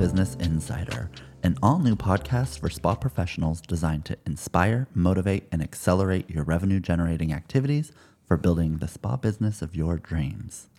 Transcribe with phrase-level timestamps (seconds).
[0.00, 1.10] Business Insider,
[1.42, 6.80] an all new podcast for spa professionals designed to inspire, motivate, and accelerate your revenue
[6.80, 7.92] generating activities
[8.26, 10.70] for building the spa business of your dreams.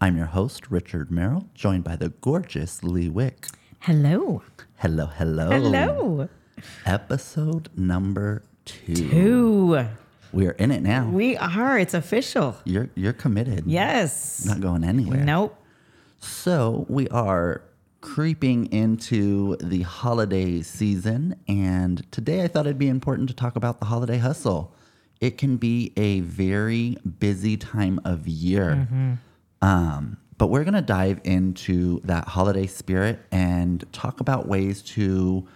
[0.00, 3.48] I'm your host, Richard Merrill, joined by the gorgeous Lee Wick.
[3.80, 4.44] Hello.
[4.76, 5.50] Hello, hello.
[5.50, 6.28] Hello.
[6.86, 8.94] Episode number two.
[8.94, 9.86] Two.
[10.32, 11.08] We're in it now.
[11.08, 11.80] We are.
[11.80, 12.54] It's official.
[12.64, 13.64] You're you're committed.
[13.66, 14.44] Yes.
[14.44, 15.24] Not going anywhere.
[15.24, 15.60] Nope.
[16.20, 17.62] So we are
[18.00, 23.80] creeping into the holiday season, and today I thought it'd be important to talk about
[23.80, 24.74] the holiday hustle.
[25.20, 29.18] It can be a very busy time of year.
[29.60, 35.48] Um, but we're going to dive into that holiday spirit and talk about ways to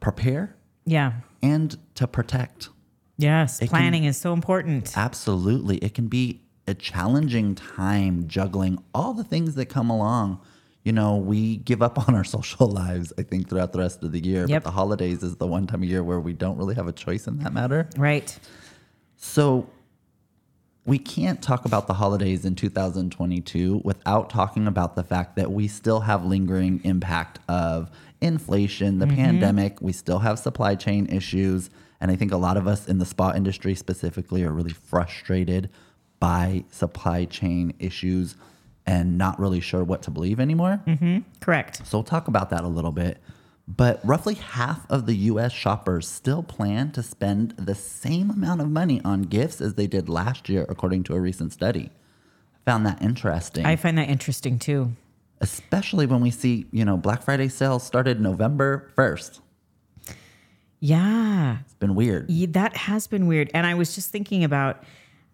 [0.00, 1.12] prepare Yeah.
[1.42, 2.70] and to protect.
[3.18, 3.58] Yes.
[3.58, 4.96] can- Planning is so important.
[4.96, 5.76] Absolutely.
[5.78, 10.40] It can be a challenging time juggling all the things that come along.
[10.88, 14.10] You know, we give up on our social lives, I think, throughout the rest of
[14.10, 14.46] the year.
[14.48, 14.62] Yep.
[14.62, 16.92] But the holidays is the one time of year where we don't really have a
[16.92, 17.90] choice in that matter.
[17.98, 18.38] Right.
[19.16, 19.68] So
[20.86, 25.68] we can't talk about the holidays in 2022 without talking about the fact that we
[25.68, 27.90] still have lingering impact of
[28.22, 29.16] inflation, the mm-hmm.
[29.16, 31.68] pandemic, we still have supply chain issues,
[32.00, 35.68] and I think a lot of us in the spa industry specifically are really frustrated
[36.18, 38.36] by supply chain issues
[38.88, 40.80] and not really sure what to believe anymore.
[40.86, 41.18] Mm-hmm.
[41.40, 41.86] Correct.
[41.86, 43.18] So we'll talk about that a little bit.
[43.68, 48.70] But roughly half of the US shoppers still plan to spend the same amount of
[48.70, 51.90] money on gifts as they did last year, according to a recent study.
[52.54, 54.92] I found that interesting, I find that interesting too.
[55.42, 59.40] especially when we see, you know, Black Friday sales started November 1st.
[60.80, 61.58] Yeah.
[61.60, 62.28] It's been weird.
[62.54, 63.50] That has been weird.
[63.52, 64.82] And I was just thinking about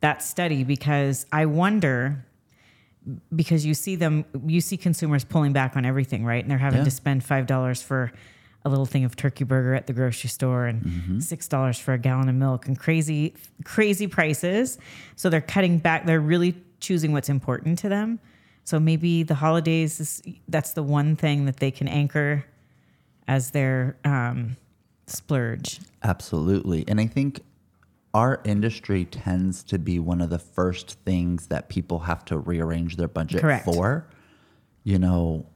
[0.01, 2.25] that study because I wonder
[3.35, 6.43] because you see them you see consumers pulling back on everything, right?
[6.43, 6.85] And they're having Yeah.
[6.85, 8.13] to spend five dollars for
[8.65, 11.19] a little thing of turkey burger at the grocery store and Mm-hmm.
[11.21, 13.35] six dollars for a gallon of milk and crazy
[13.65, 14.79] crazy prices.
[15.17, 18.21] So they're cutting back, they're really choosing what's important to them.
[18.65, 22.45] So maybe the holidays is that's the one thing that they can anchor
[23.29, 24.57] as their um,
[25.07, 25.81] splurge.
[26.03, 26.85] Absolutely.
[26.89, 27.41] And I think
[28.15, 32.97] our industry tends to be one of the first things that people have to rearrange
[32.97, 33.65] their budget Correct.
[33.65, 34.07] for.
[34.85, 35.47] You know,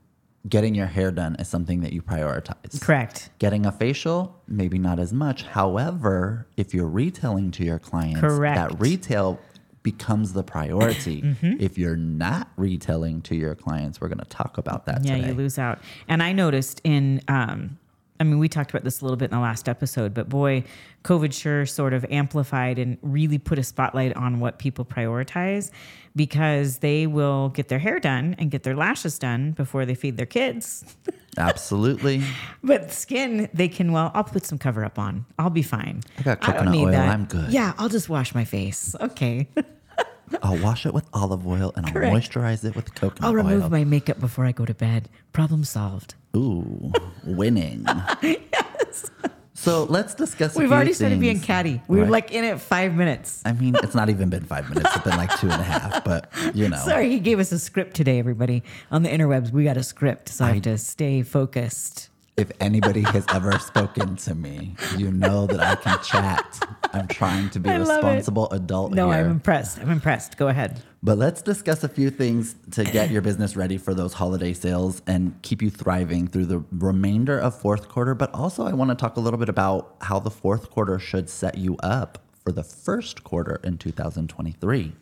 [0.48, 2.80] getting your hair done is something that you prioritize.
[2.80, 3.30] Correct.
[3.38, 5.42] Getting a facial, maybe not as much.
[5.44, 8.56] However, if you're retailing to your clients, Correct.
[8.56, 9.38] that retail
[9.82, 11.22] becomes the priority.
[11.28, 11.60] Mm-hmm.
[11.60, 15.28] If you're not retailing to your clients, we're going to talk about that Yeah, today.
[15.28, 15.78] you lose out.
[16.08, 17.78] And I noticed in, um,
[18.20, 20.64] I mean, we talked about this a little bit in the last episode, but boy,
[21.04, 25.70] COVID sure sort of amplified and really put a spotlight on what people prioritize
[26.16, 30.16] because they will get their hair done and get their lashes done before they feed
[30.16, 30.84] their kids.
[31.38, 32.22] Absolutely.
[32.64, 35.24] But skin, they can, well, I'll put some cover up on.
[35.38, 36.02] I'll be fine.
[36.18, 36.90] I got don't coconut need oil.
[36.90, 37.08] that.
[37.08, 37.52] I'm good.
[37.52, 38.96] Yeah, I'll just wash my face.
[39.00, 39.46] Okay.
[40.42, 43.28] I'll wash it with olive oil and I'll moisturize it with coconut oil.
[43.28, 43.70] I'll remove oil.
[43.70, 45.08] my makeup before I go to bed.
[45.32, 46.14] Problem solved.
[46.38, 46.92] Ooh,
[47.24, 47.84] winning.
[48.22, 49.10] yes.
[49.54, 50.54] So let's discuss.
[50.54, 51.44] We've already started being things.
[51.46, 51.82] catty.
[51.88, 52.12] We were Right.
[52.12, 53.42] like in it five minutes.
[53.44, 54.88] I mean, it's not even been five minutes.
[54.94, 56.76] It's been like two and a half, but you know.
[56.84, 58.62] Sorry, he gave us a script today, everybody.
[58.92, 62.08] On the interwebs, we got a script, so I, have to stay focused.
[62.38, 66.64] If anybody has ever spoken to me, you know that I can chat.
[66.92, 67.94] I'm trying to be a love it.
[67.94, 69.24] responsible adult No, here.
[69.24, 69.80] I'm impressed.
[69.80, 70.36] I'm impressed.
[70.36, 70.80] Go ahead.
[71.02, 75.02] But let's discuss a few things to get your business ready for those holiday sales
[75.08, 78.14] and keep you thriving through the remainder of fourth quarter.
[78.14, 81.28] But also, I want to talk a little bit about how the fourth quarter should
[81.28, 84.92] set you up for the first quarter in 2023.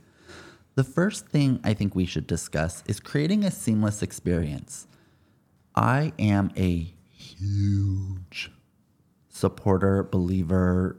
[0.74, 4.86] The first thing I think we should discuss is creating a seamless experience.
[5.74, 6.94] I am a
[7.38, 8.50] huge
[9.28, 10.98] supporter, believer,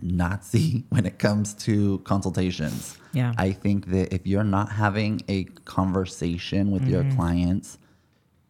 [0.00, 2.96] Nazi when it comes to consultations.
[3.12, 3.34] Yeah.
[3.36, 7.16] I think that if you're not having a conversation with your mm-hmm.
[7.16, 7.78] clients,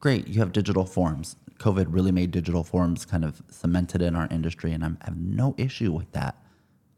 [0.00, 1.37] great, you have digital forms.
[1.58, 5.17] COVID really made digital forms kind of cemented in our industry, and I'm, I have
[5.17, 6.37] no issue with that.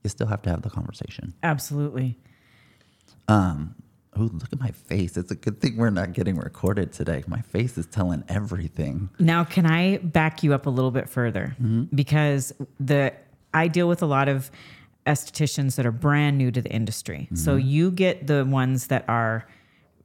[0.02, 1.34] You still have to have the conversation.
[1.43, 2.19] Absolutely.
[3.28, 3.75] Um,
[4.16, 5.16] Oh, look at my face.
[5.16, 7.22] It's a good thing we're not getting recorded today.
[7.28, 9.08] My face is telling everything.
[9.18, 11.54] Now, can I back you up a little bit further?
[11.60, 11.94] Mm-hmm.
[11.94, 13.12] Because the
[13.54, 14.50] I deal with a lot of
[15.06, 17.28] estheticians that are brand new to the industry.
[17.34, 17.68] So mm-hmm.
[17.68, 19.46] you get the ones that are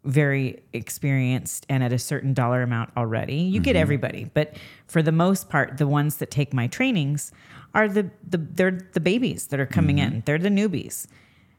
[0.04, 3.38] very experienced and at a certain dollar amount already.
[3.38, 3.82] You get mm-hmm.
[3.82, 4.56] everybody, but
[4.88, 7.32] for the most part, the ones that take my trainings
[7.74, 10.24] are the, the they're the babies that are coming in.
[10.26, 11.08] They're the newbies.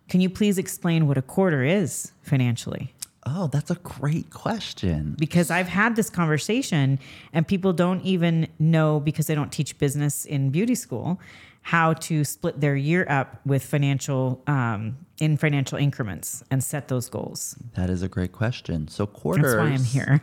[0.08, 2.93] Can you please explain what a quarter is financially?
[3.29, 5.17] Oh, that's a great question.
[5.19, 7.00] because I've had this conversation
[7.32, 11.20] and people don't even know because they don't teach business in beauty school
[11.62, 17.08] how to split their year up with financial um, in financial increments and set those
[17.08, 17.56] goals.
[17.75, 18.87] That is a great question.
[18.87, 19.55] So quarters.
[19.55, 20.20] That's why I'm here.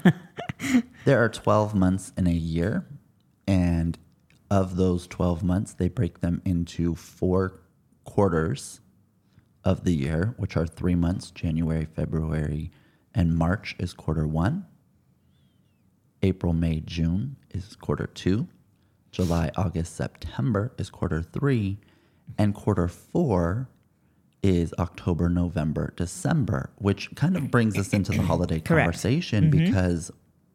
[1.05, 2.85] There are 12 months in a year,
[3.45, 3.97] and
[4.49, 7.59] of those 12 months, they break them into four
[8.05, 8.79] quarters
[9.63, 12.71] of the year, which are three months January, February,
[13.13, 14.65] and March is quarter one.
[16.21, 18.47] April, May, June is quarter two.
[19.11, 21.77] July, August, September is quarter three.
[22.37, 23.69] And quarter four
[24.41, 29.65] is October, November, December, which kind of brings us into the holiday conversation mm-hmm.
[29.65, 30.11] because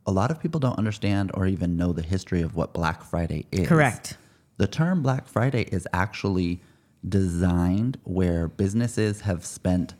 [0.06, 3.46] a lot of people don't understand or even know the history of what Black Friday
[3.52, 3.68] is.
[3.68, 4.16] Correct.
[4.56, 6.60] The term Black Friday is actually
[7.06, 9.94] designed where businesses have spent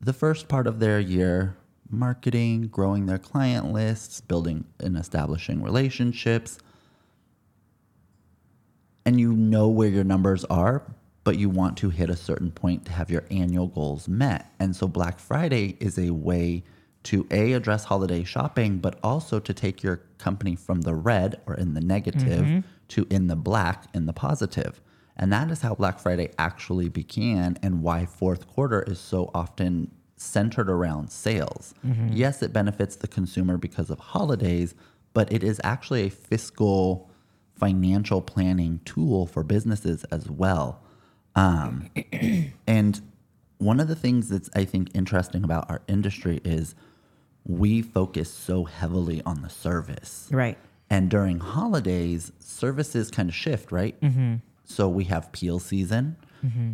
[0.00, 1.56] the first part of their year
[1.90, 6.58] marketing, growing their client lists, building and establishing relationships.
[9.04, 10.82] And you know where your numbers are,
[11.24, 14.52] but you want to hit a certain point to have your annual goals met.
[14.58, 16.64] And so Black Friday is a way
[17.04, 21.54] to A, address holiday shopping, but also to take your company from the red or
[21.54, 22.60] in the negative mm-hmm.
[22.88, 24.80] to in the black in the positive.
[25.16, 29.90] And that is how Black Friday actually began and why fourth quarter is so often
[30.16, 31.74] centered around sales.
[32.12, 34.74] Yes, it benefits the consumer because of holidays,
[35.14, 37.10] but it is actually a fiscal
[37.54, 40.82] financial planning tool for businesses as well.
[41.34, 41.90] Um,
[42.66, 43.00] and
[43.58, 46.74] one of the things that's I think interesting about our industry is
[47.44, 50.28] we focus so heavily on the service.
[50.30, 50.58] Right.
[50.90, 53.96] And during holidays, services kind of shift, right?
[54.66, 56.16] So we have peel season,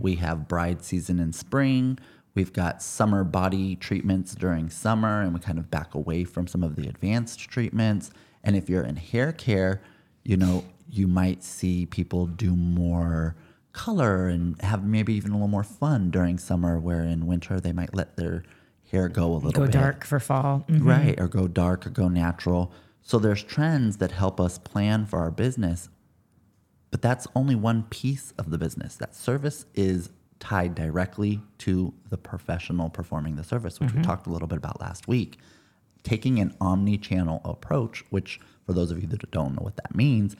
[0.00, 1.98] we have bride season in spring,
[2.34, 6.62] we've got summer body treatments during summer, and we kind of back away from some
[6.62, 8.10] of the advanced treatments.
[8.44, 9.80] And if you're in hair care,
[10.24, 13.36] you know, you might see people do more
[13.72, 17.72] color and have maybe even a little more fun during summer, where in winter they
[17.72, 18.42] might let their
[18.90, 19.72] hair go a little Go bit.
[19.72, 20.64] dark for fall.
[20.68, 20.84] Mhm.
[20.84, 22.72] Right, or go dark or go natural.
[23.00, 25.88] So there's trends that help us plan for our business,
[26.92, 28.94] but that's only one piece of the business.
[28.96, 34.02] That service is tied directly to the professional performing the service, which we mm-hmm.
[34.02, 35.38] talked a little bit about last week.
[36.04, 40.36] Taking an omni-channel approach, which for those of you that don't know what that means,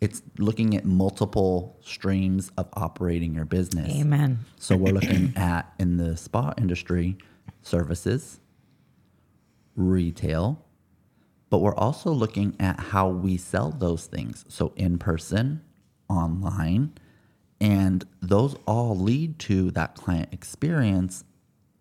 [0.00, 3.90] it's looking at multiple streams of operating your business.
[3.96, 4.40] Amen.
[4.58, 7.16] So we're looking at in the spa industry,
[7.62, 8.40] services,
[9.74, 10.62] retail,
[11.48, 14.44] but we're also looking at how we sell those things.
[14.48, 15.62] So in person,
[16.08, 16.92] online,
[17.60, 21.24] and those all lead to that client experience.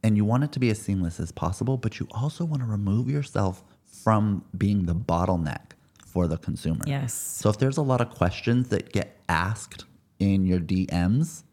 [0.04, 2.68] And you want it to be as seamless as possible, but you also want to
[2.68, 5.72] remove yourself from being the bottleneck
[6.06, 6.84] for the consumer.
[6.86, 7.14] Yes.
[7.14, 9.86] So if there's a lot of questions that get asked
[10.20, 11.44] in your DMs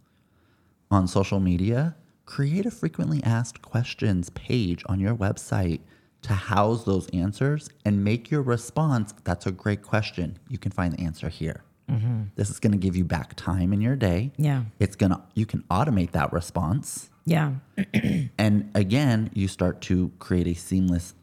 [0.90, 1.96] on social media,
[2.26, 5.80] create a frequently asked questions page on your website
[6.22, 10.38] to house those answers and make your response that's a great question.
[10.48, 11.64] You can find the answer here.
[11.90, 12.22] Mm-hmm.
[12.36, 14.32] This is going to give you back time in your day.
[14.36, 14.64] Yeah.
[14.78, 17.10] It's going to you can automate that response.
[17.24, 17.54] Yeah.
[18.38, 21.14] And again, you start to create a seamless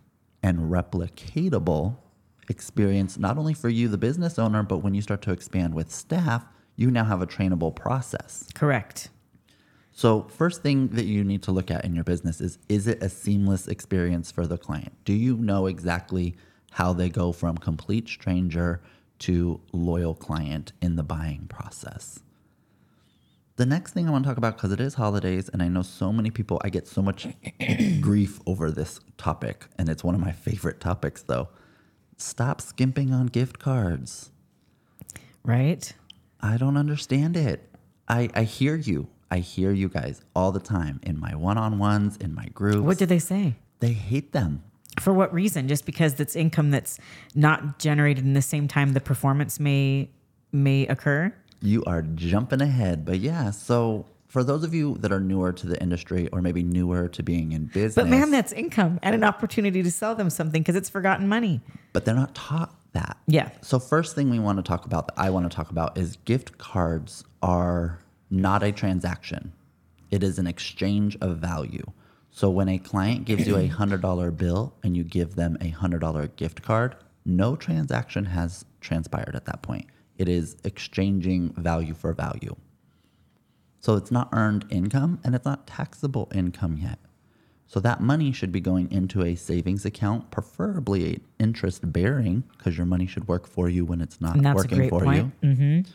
[0.43, 1.97] and replicatable
[2.49, 5.91] experience, not only for you, the business owner, but when you start to expand with
[5.91, 6.45] staff,
[6.75, 8.47] you now have a trainable process.
[8.53, 9.09] Correct.
[9.91, 13.01] So, first thing that you need to look at in your business is is it
[13.01, 14.93] a seamless experience for the client?
[15.05, 16.35] Do you know exactly
[16.71, 18.81] how they go from complete stranger
[19.19, 22.19] to loyal client in the buying process?
[23.55, 25.81] The next thing I want to talk about, because it is holidays, and I know
[25.81, 27.27] so many people, I get so much
[28.01, 31.49] grief over this topic, and it's one of my favorite topics though.
[32.17, 34.31] Stop skimping on gift cards.
[35.43, 35.91] Right.
[36.39, 37.67] I don't understand it.
[38.07, 39.07] I, I hear you.
[39.29, 42.79] I hear you guys all the time in my one on ones, in my groups.
[42.79, 43.55] What do they say?
[43.79, 44.63] they hate them.
[44.99, 45.67] For what reason?
[45.67, 46.99] Just because that's income that's
[47.35, 50.09] not generated in the same time the performance may
[50.51, 51.33] may occur.
[51.61, 53.05] You are jumping ahead.
[53.05, 56.63] But yeah, so for those of you that are newer to the industry or maybe
[56.63, 60.29] newer to being in business, But man, that's income and an opportunity to sell them
[60.29, 61.61] something because it's forgotten money.
[61.93, 63.17] but they're not taught that.
[63.27, 63.49] Yeah.
[63.61, 66.17] So first thing we want to talk about that I want to talk about is
[66.25, 67.99] gift cards are
[68.29, 69.53] not a transaction.
[70.11, 71.83] It is an exchange of value.
[72.37, 76.35] So when a client gives you a $100 bill and you give them a $100
[76.35, 79.87] gift card, no transaction has transpired at that point.
[80.19, 82.55] It is exchanging value for value.
[83.79, 86.99] So it's not earned income and it's not taxable income yet.
[87.65, 92.85] So that money should be going into a savings account, preferably interest bearing, because your
[92.85, 95.33] money should work for you when it's not And that's a working great for point.
[95.41, 95.49] you.
[95.49, 95.91] Mm-hmm.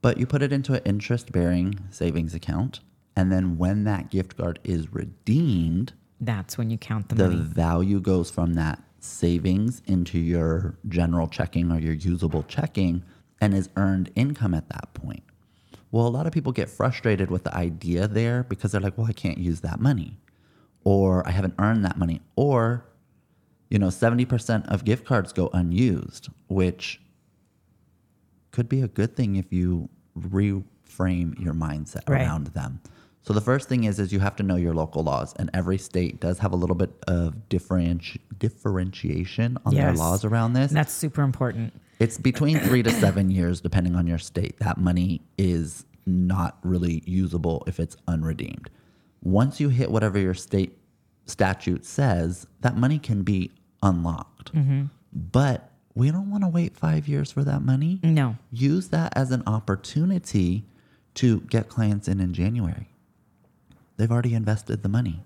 [0.00, 2.80] But you put it into an interest bearing savings account.
[3.16, 7.36] And then when that gift card is redeemed, That's when you count the, the money.
[7.36, 13.02] The value goes from that savings into your general checking or your usable checking
[13.40, 15.22] and is earned income at that point.
[15.90, 19.08] Well, a lot of people get frustrated with the idea there because they're like, well,
[19.08, 20.16] I can't use that money,
[20.84, 22.86] or I haven't earned that money, or,
[23.68, 27.00] you know, 70% of gift cards go unused, which
[28.52, 29.88] could be a good thing if you
[30.18, 32.22] reframe your mindset Right.
[32.22, 32.80] around them.
[33.22, 35.78] So the first thing is is you have to know your local laws, and every
[35.78, 40.70] state does have a little bit of differenti- differentiation on their laws around this.
[40.70, 41.72] And that's super important.
[42.00, 44.58] It's between three to seven years, depending on your state.
[44.58, 48.68] That money is not really usable if it's unredeemed.
[49.22, 50.76] Once you hit whatever your state
[51.26, 53.52] statute says, that money can be
[53.84, 54.52] unlocked.
[54.52, 54.86] Mm-hmm.
[55.12, 58.00] But we don't want to wait five years for that money.
[58.02, 58.36] No.
[58.50, 60.64] Use that as an opportunity
[61.14, 62.88] to get clients in in January.
[63.96, 65.22] They've already invested the money.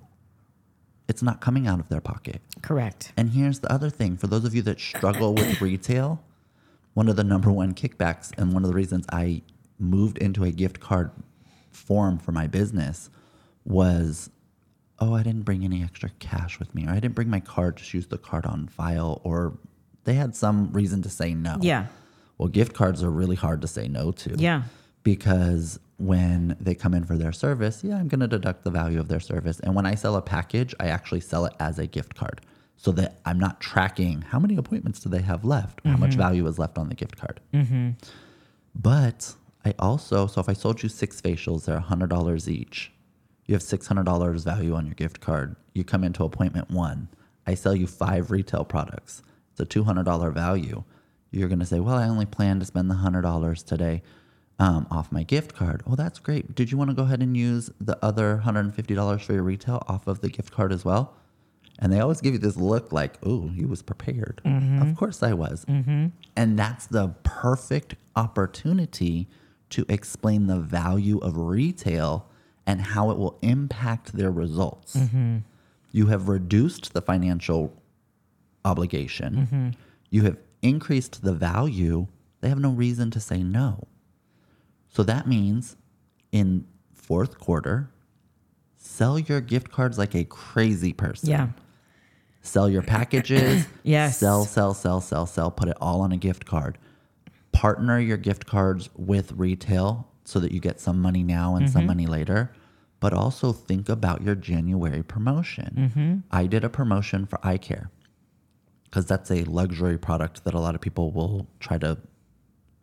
[1.09, 2.41] It's not coming out of their pocket.
[2.63, 3.13] Correct.
[3.17, 6.23] And here's the other thing for those of you that struggle with retail,
[6.95, 9.43] one of the number one kickbacks and one of the reasons I
[9.79, 11.11] moved into a gift card
[11.71, 13.11] form for my business
[13.65, 14.31] was
[14.99, 17.77] oh, I didn't bring any extra cash with me, or I didn't bring my card,
[17.77, 19.59] just use the card on file, or
[20.05, 21.59] they had some reason to say no.
[21.61, 21.87] Yeah.
[22.39, 24.63] Well, gift cards are really hard to say no to Yeah.
[25.07, 28.99] Because when they come in for their service, yeah, I'm going to deduct the value
[28.99, 29.61] of their service.
[29.61, 32.41] And when I sell a package, I actually sell it as a gift card
[32.77, 36.11] so that I'm not tracking how many appointments do they have left, or how much
[36.11, 36.19] mm-hmm.
[36.19, 37.39] value is left on the gift card.
[37.55, 37.91] Mm-hmm.
[38.75, 39.33] But
[39.65, 42.91] I also, so if I sold you six facials, they're $100 each.
[43.47, 45.55] You have $600 value on your gift card.
[45.73, 47.11] You come into appointment one.
[47.47, 49.23] I sell you five retail products.
[49.53, 50.83] It's a $200 value.
[51.31, 54.03] You're going to say, well, I only plan to spend the $100 today
[54.59, 55.83] um, off my gift card.
[55.87, 56.55] Oh, that's great.
[56.55, 60.07] Did you want to go ahead and use the other $150 for your retail off
[60.07, 61.15] of the gift card as well?
[61.79, 64.41] And they always give you this look like, oh, he was prepared.
[64.45, 64.81] Mm-hmm.
[64.81, 65.65] Of course I was.
[65.67, 66.07] Mm-hmm.
[66.35, 69.29] And that's the perfect opportunity
[69.71, 72.31] to explain the value of retail
[72.67, 74.97] and how it will impact their results.
[74.97, 75.39] Mm-hmm.
[75.93, 77.75] You have reduced the financial
[78.65, 79.77] obligation,
[80.11, 82.09] you have increased the value.
[82.41, 83.87] They have no reason to say no.
[84.97, 85.77] So that means
[86.33, 87.91] in fourth quarter,
[88.77, 91.49] sell your gift cards like a crazy person Yeah.
[92.41, 93.67] sell your packages.
[93.83, 94.17] Yes.
[94.17, 95.51] Sell, sell, sell, sell, sell.
[95.51, 96.79] Put it all on a gift card.
[97.53, 101.83] Partner your gift cards with retail so that you get some money now and some
[101.83, 101.89] mm-hmm.
[101.89, 102.53] money later.
[102.99, 105.93] But also think about your January promotion.
[105.95, 106.17] Mm-hmm.
[106.31, 107.91] I did a promotion for eye care
[108.85, 111.99] because that's a luxury product that a lot of people will try to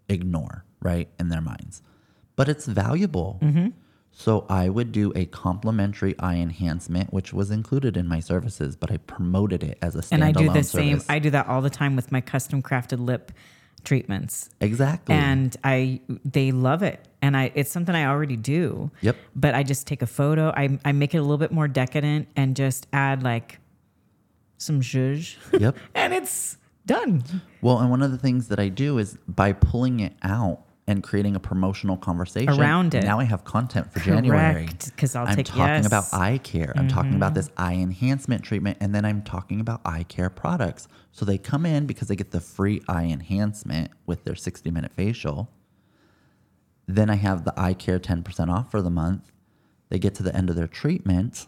[0.08, 1.82] ignore, right, in their minds.
[2.36, 3.40] But it's valuable.
[3.42, 3.68] Mm-hmm.
[4.12, 8.92] So I would do a complimentary eye enhancement, which was included in my services, but
[8.92, 10.72] I promoted it as a standalone And I do the service.
[10.72, 11.02] same.
[11.10, 13.32] I do that all the time with my custom crafted lip
[13.84, 14.50] treatments.
[14.62, 15.14] exactly.
[15.16, 17.06] and I they love it.
[17.22, 18.92] And I it's something I already do.
[19.02, 19.18] Yep.
[19.36, 20.54] But I just take a photo.
[20.56, 23.60] I I make it a little bit more decadent and just add like
[24.58, 25.36] some zhuzh.
[25.60, 25.76] yep.
[25.96, 27.24] and it's done.
[27.62, 31.02] Well, and one of the things that I do is by pulling it out and
[31.02, 33.04] creating a promotional conversation Around it.
[33.06, 34.66] Now I have content for January.
[34.66, 36.12] Correct, 'cause I'll I'm take- talking about yes.
[36.12, 36.22] Mm-hmm.
[36.24, 36.74] eye care.
[36.76, 40.88] I'm talking about this eye enhancement treatment, and then I'm talking about eye care products.
[41.14, 44.92] So they come in because they get the free eye enhancement with their 60 minute
[44.94, 45.50] facial.
[46.86, 49.32] Then I have the eye care 10% off for the month.
[49.90, 51.48] They get to the end of their treatment,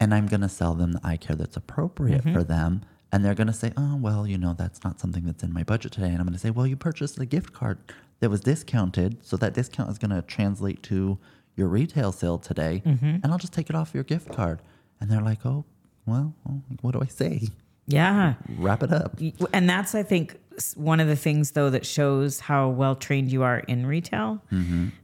[0.00, 2.32] and I'm going to sell them the eye care that's appropriate Mm-hmm.
[2.34, 2.82] for them.
[3.12, 5.62] And they're going to say, oh, well, you know, that's not something that's in my
[5.62, 6.08] budget today.
[6.08, 7.78] And I'm going to say, well, you purchased a gift card
[8.20, 9.18] that was discounted.
[9.22, 11.18] So that discount is going to translate to
[11.54, 12.82] your retail sale today.
[12.84, 13.06] Mm-hmm.
[13.22, 14.60] And I'll just take it off your gift card.
[15.00, 15.64] And they're like, oh,
[16.06, 16.34] well,
[16.80, 17.48] what do I say?
[17.86, 18.34] Yeah.
[18.58, 19.20] Wrap it up.
[19.52, 20.38] And that's I think
[20.74, 24.42] one of the things though that shows how well trained you are in retail.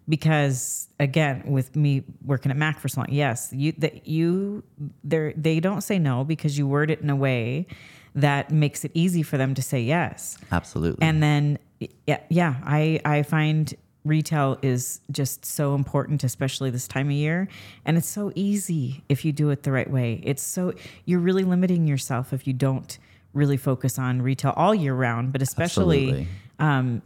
[0.09, 4.63] Because again, with me working at Mac for so long, yes, you that you
[5.05, 7.67] they they don't say no because you word it in a way
[8.15, 10.39] that makes it easy for them to say yes.
[10.51, 11.07] Absolutely.
[11.07, 11.59] And then
[12.07, 17.47] yeah, yeah, I I find retail is just so important especially this time of year
[17.85, 20.21] and it's so easy if you do it the right way.
[20.25, 20.73] It's so
[21.05, 22.99] you're really limiting yourself if you don't
[23.33, 26.29] really focus on retail all year round, but especially Absolutely.
[26.59, 27.03] Um,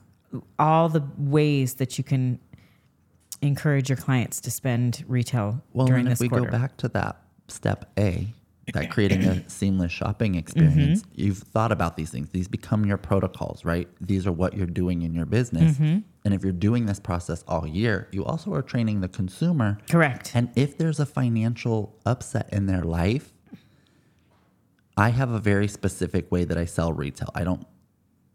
[0.59, 2.39] all the ways that you can
[3.43, 6.47] encourage your clients to spend retail Well, during and if we quarter.
[6.47, 8.27] go back to that step A,
[8.73, 11.11] that creating a seamless shopping experience, mm-hmm.
[11.15, 12.31] you've thought about these things.
[12.31, 13.89] These become your protocols, right?
[14.01, 15.77] These are what you're doing in your business.
[15.77, 15.99] Mm-hmm.
[16.25, 19.79] And if you're doing this process all year, you also are training the consumer.
[19.89, 20.33] Correct.
[20.35, 23.33] And if there's a financial upset in their life,
[24.97, 27.31] I have a very specific way that I sell retail.
[27.35, 27.65] I don't,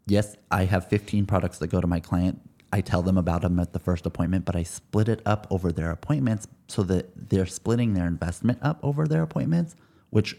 [0.06, 2.40] yes, I have 15 products that go to my client.
[2.72, 5.72] I tell them about them at the first appointment, but I split it up over
[5.72, 9.76] their appointments so that they're splitting their investment up over their appointments,
[10.12, 10.36] which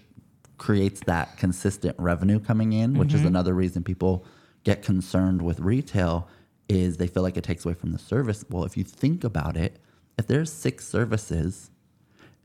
[0.59, 4.23] creates that consistent revenue coming in, which is another reason people
[4.63, 6.27] get concerned with retail
[6.69, 8.45] is they feel like it takes away from the service.
[8.51, 9.79] Well, if you think about it,
[10.19, 11.71] if there's six services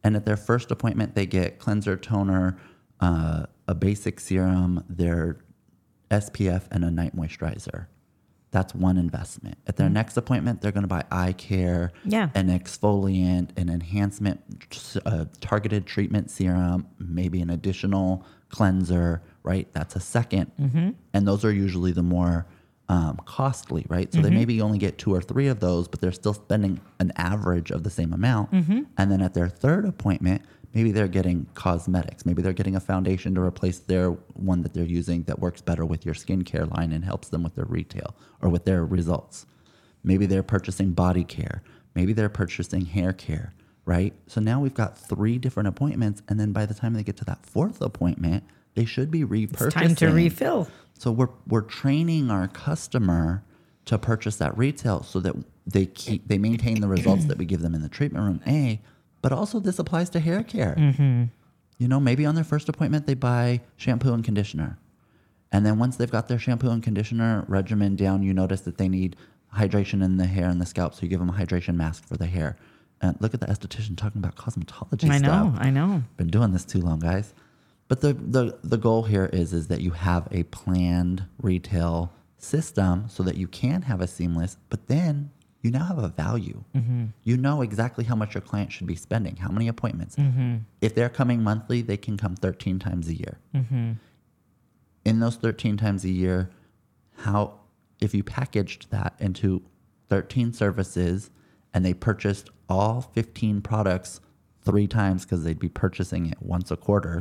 [0.03, 2.59] and at their first appointment they get cleanser, toner,
[2.99, 5.37] uh, a basic serum, their
[6.11, 7.89] SPF, and a night moisturizer.
[8.51, 9.59] That's one investment.
[9.67, 12.31] At their next appointment, they're going to buy eye care, Yeah.
[12.35, 14.41] an exfoliant, an enhancement,
[15.05, 19.69] uh, targeted treatment serum, maybe an additional cleanser, right?
[19.75, 22.47] That's a 2nd And those are usually the more
[22.91, 24.11] um, costly, right?
[24.15, 27.13] So they maybe only get two or three of those, but they're still spending an
[27.17, 28.51] average of the same amount.
[28.97, 30.41] And then at their third appointment,
[30.75, 32.27] maybe they're getting cosmetics.
[32.27, 35.85] Maybe they're getting a foundation to replace their one that they're using that works better
[35.85, 39.47] with your skincare line and helps them with their retail or with their results.
[40.05, 41.63] Maybe they're purchasing body care.
[41.95, 44.15] Maybe they're purchasing hair care, right?
[44.27, 46.23] So now we've got three different appointments.
[46.29, 48.45] And then by the time they get to that fourth appointment,
[48.75, 49.67] they should be repurchasing.
[49.67, 50.69] It's time to refill.
[50.95, 53.43] So we're we're training our customer
[53.87, 55.35] to purchase that retail so that
[55.67, 58.41] they keep they maintain the results that we give them in the treatment room.
[58.47, 58.81] A,
[59.23, 60.75] but also this applies to hair care.
[60.79, 61.25] Mm-hmm.
[61.79, 64.79] You know, maybe on their first appointment they buy shampoo and conditioner,
[65.53, 68.89] and then once they've got their shampoo and conditioner regimen down, you notice that they
[68.89, 69.17] need
[69.55, 72.17] hydration in the hair and the scalp, so you give them a hydration mask for
[72.17, 72.57] the hair.
[73.01, 75.55] And look at the esthetician talking about cosmetology I stuff know.
[75.59, 76.03] I know.
[76.17, 77.33] been doing this too long, guys.
[77.87, 83.07] But the, the the goal here is is that you have a planned retail system
[83.09, 85.31] so that you can have a seamless, but then
[85.69, 86.65] you now have a value.
[86.75, 87.07] Mm-hmm.
[87.25, 90.17] You know exactly how much your client should be spending, how many appointments.
[90.17, 90.57] Mm-hmm.
[90.81, 93.39] If they're coming monthly, they can come 13 times a year.
[93.55, 93.93] Mm-hmm.
[95.05, 96.51] In those 13 times a year,
[97.19, 97.61] how
[98.01, 99.63] if you packaged that into
[100.09, 101.31] 13 services
[101.75, 104.21] and they purchased all 15 products
[104.63, 107.21] three times because they'd be purchasing it once a quarter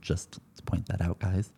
[0.00, 1.52] just to point that out guys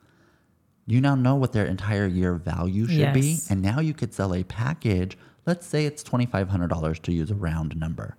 [0.86, 4.34] you now know what their entire year value should be and now you could sell
[4.34, 8.16] a package let's say it's $2500 to use a round number.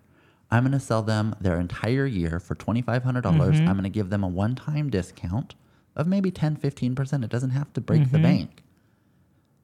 [0.50, 3.02] I'm going to sell them their entire year for $2500.
[3.04, 3.68] Mm-hmm.
[3.68, 5.56] I'm going to give them a one-time discount
[5.96, 8.24] of maybe 10 15% it doesn't have to break the mm-hmm.
[8.24, 8.64] bank.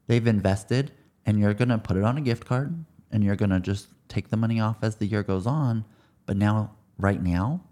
[0.06, 0.92] They've invested
[1.24, 3.88] and you're going to put it on a gift card and you're going to just
[4.08, 5.84] take the money off as the year goes on.
[6.26, 7.62] But now right now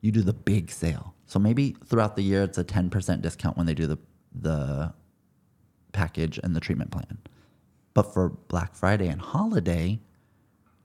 [0.00, 1.14] you do the big sale.
[1.26, 3.98] So maybe throughout the year it's a 10% discount when they do the
[4.36, 4.92] the
[5.92, 7.18] package and the treatment plan
[7.94, 9.98] but for black friday and holiday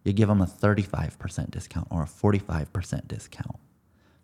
[0.05, 3.59] you give them a 35% discount or a 45% discount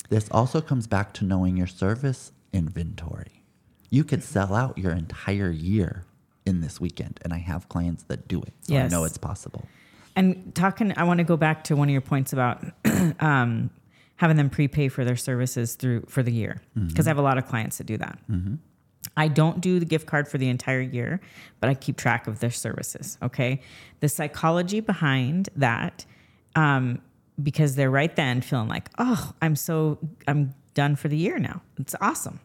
[0.10, 3.44] this also comes back to knowing your service inventory.
[3.90, 6.06] You could sell out your entire year
[6.46, 8.54] in this weekend, and I have clients that do it.
[8.62, 9.68] So I know it's possible.
[10.16, 12.64] And talking, I want to go back to one of your points about
[13.20, 13.70] um,
[14.18, 17.38] having them prepay for their services through for the year, because I have a lot
[17.38, 18.20] of clients that do that.
[19.18, 21.22] I don't do the gift card for the entire year,
[21.60, 23.18] but I keep track of their services.
[23.22, 23.62] Okay,
[24.00, 26.06] the psychology behind that,
[26.56, 27.02] um,
[27.42, 31.62] because they're right then feeling like, oh, I'm so I'm done for the year now.
[31.80, 32.40] It's awesome.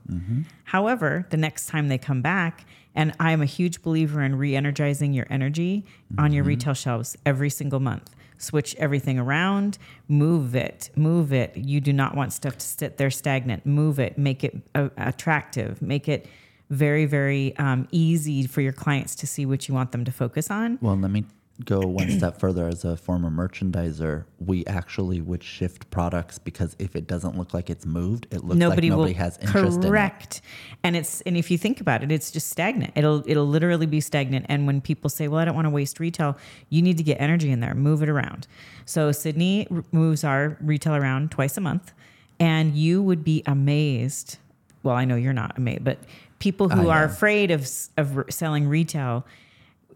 [0.65, 5.27] However, the next time they come back, and I'm a huge believer in re-energizing your
[5.31, 5.85] energy
[6.19, 8.15] on your retail shelves every single month.
[8.39, 9.79] Switch everything around,
[10.09, 11.57] move it, move it.
[11.57, 13.67] You do not want stuff to sit there stagnant.
[13.67, 16.27] Move it, make it uh, attractive, make it
[16.71, 20.51] very, very um, easy for your clients to see what you want them to focus
[20.51, 20.79] on.
[20.81, 21.25] Well, let me
[21.65, 22.67] go one step further.
[22.69, 27.69] As a former merchandiser, we actually would shift products because if it doesn't look like
[27.69, 29.89] it's moved, it looks nobody like nobody has interest in it.
[29.89, 30.41] correct
[30.83, 34.01] and it's and if you think about it it's just stagnant it'll it'll literally be
[34.01, 36.37] stagnant and when people say well i don't want to waste retail
[36.69, 38.47] you need to get energy in there move it around
[38.85, 41.93] so sydney moves our retail around twice a month
[42.39, 44.39] and you would be amazed
[44.83, 45.99] well i know you're not amazed but
[46.41, 49.25] people who I are afraid of of selling retail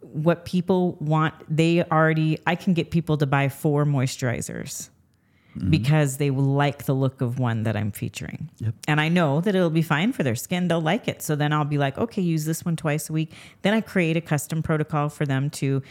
[0.00, 4.90] what people want they already i can get people to buy four moisturizers
[5.56, 5.70] mm-hmm.
[5.70, 8.50] because they will like the look of one that I'm featuring.
[8.58, 8.74] Yep.
[8.88, 10.68] And I know that it'll be fine for their skin.
[10.68, 11.22] They'll like it.
[11.22, 13.32] So then I'll be like, okay, use this one twice a week.
[13.62, 15.82] Then I create a custom protocol for them to,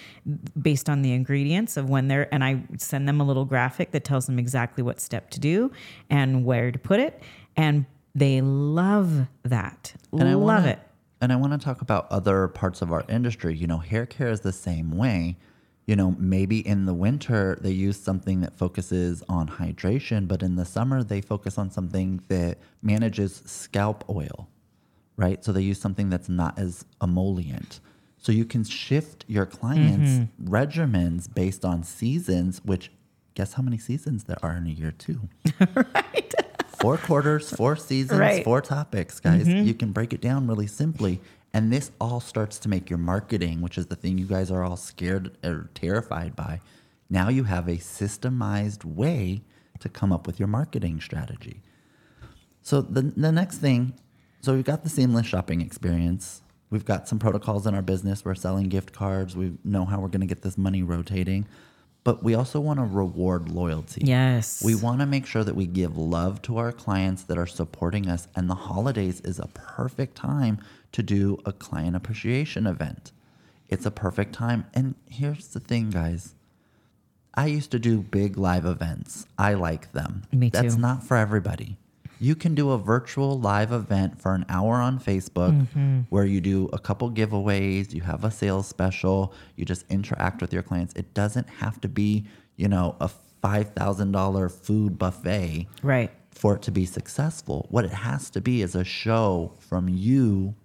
[0.62, 4.04] based on the ingredients of when they're, and I send them a little graphic that
[4.04, 5.72] tells them exactly what step to do
[6.10, 7.22] and where to put it.
[7.56, 7.86] And
[8.16, 9.94] they love that.
[10.12, 10.80] And I love wanna, it.
[11.22, 13.56] And I want to talk about other parts of our industry.
[13.56, 15.38] You know, hair care is the same way.
[15.86, 20.56] You know, maybe in the winter they use something that focuses on hydration, but in
[20.56, 24.48] the summer they focus on something that manages scalp oil,
[25.18, 25.44] right?
[25.44, 27.82] So they use something that's not as emollient.
[28.18, 30.56] So you can shift your clients' mm-hmm.
[30.56, 32.90] regimens based on seasons, which
[33.34, 35.28] guess how many seasons there are in a year, too?
[35.76, 36.34] right.
[36.84, 38.36] Four quarters, four seasons, Right.
[38.36, 38.44] Mm-hmm.
[38.44, 39.48] four topics, guys.
[39.48, 41.20] You can break it down really simply.
[41.54, 44.64] And this all starts to make your marketing, which is the thing you guys are
[44.64, 46.62] all scared or terrified by.
[47.10, 49.44] Now you have a systemized way
[49.80, 51.62] to come up with your marketing strategy.
[52.62, 53.94] So the, the next thing,
[54.42, 56.42] so we've got the seamless shopping experience.
[56.70, 58.26] We've got some protocols in our business.
[58.26, 59.36] We're selling gift cards.
[59.36, 61.46] We know how we're going to get this money rotating.
[62.04, 64.02] But we also want to reward loyalty.
[64.04, 64.62] Yes.
[64.64, 68.10] We want to make sure that we give love to our clients that are supporting
[68.10, 68.28] us.
[68.36, 70.60] And the holidays is a perfect time
[70.92, 73.12] to do a client appreciation event.
[73.70, 74.66] It's a perfect time.
[74.74, 76.36] And here's the thing, guys
[77.34, 80.24] I used to do big live events, I like them.
[80.32, 80.62] Me too.
[80.62, 81.78] That's not for everybody.
[82.24, 86.00] You can do a virtual live event for an hour on Facebook Mm-hmm.
[86.10, 90.54] where you do a couple giveaways, you have a sales special, you just interact with
[90.54, 90.94] your clients.
[90.94, 93.10] It doesn't have to be, you know, a
[93.44, 96.12] $5,000 food buffet right.
[96.32, 97.68] for it to be successful.
[97.70, 100.56] What it has to be is a show from you,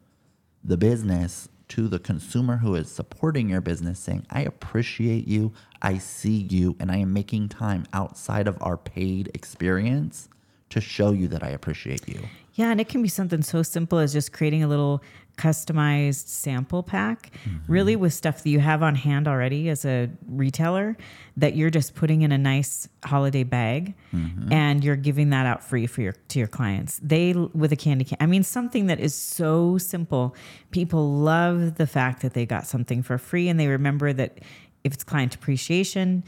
[0.63, 5.99] the business, to the consumer who is supporting your business saying, I appreciate you, I
[5.99, 10.29] see you, and I am making time outside of our paid experience
[10.71, 12.21] to show you that I appreciate you.
[12.55, 15.03] Yeah, and it can be something so simple as just creating a little
[15.39, 17.73] customized sample pack, mm-hmm.
[17.73, 20.97] really with stuff that you have on hand already as a retailer
[21.37, 24.53] that you're just putting in a nice holiday bag mm-hmm.
[24.53, 26.99] and you're giving that out free for your to your clients.
[27.03, 28.19] They with a candy can.
[28.21, 30.35] I mean something that is so simple.
[30.73, 34.41] People love the fact that they got something for free and they remember that
[34.85, 36.25] if it's client appreciation,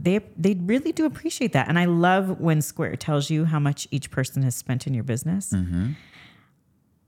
[0.00, 1.68] they they really do appreciate that.
[1.68, 5.04] And I love when Square tells you how much each person has spent in your
[5.04, 5.52] business.
[5.52, 5.92] Mm-hmm.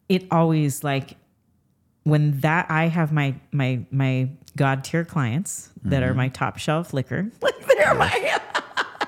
[0.08, 1.16] It always like
[2.02, 6.16] when that I have my my my god tier clients that are mm-hmm.
[6.16, 7.30] my top shelf liquor.
[7.40, 8.40] Like they're my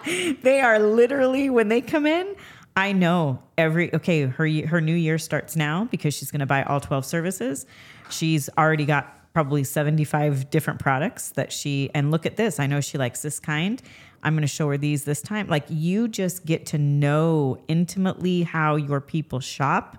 [0.43, 2.35] they are literally when they come in,
[2.77, 6.63] I know every okay, her her new year starts now because she's going to buy
[6.63, 7.67] all 12 services.
[8.11, 12.61] She's already got probably 75 different products that she and look at this.
[12.61, 13.81] I know she likes this kind.
[14.23, 15.49] I'm going to show her these this time.
[15.49, 19.99] Like you just get to know intimately how your people shop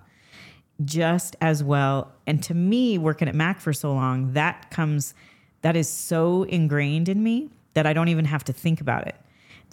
[0.86, 2.12] just as well.
[2.26, 5.14] And to me, working at Mac for so long, that comes,
[5.62, 9.16] that is so ingrained in me that I don't even have to think about it.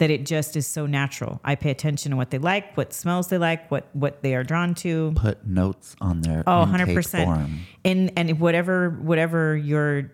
[0.01, 1.41] That it just is so natural.
[1.45, 4.43] I pay attention to what they like, what smells they like, what what they are
[4.43, 5.13] drawn to.
[5.15, 7.25] Put notes on their Oh, 100%.
[7.25, 7.61] form.
[7.85, 10.11] And and whatever whatever your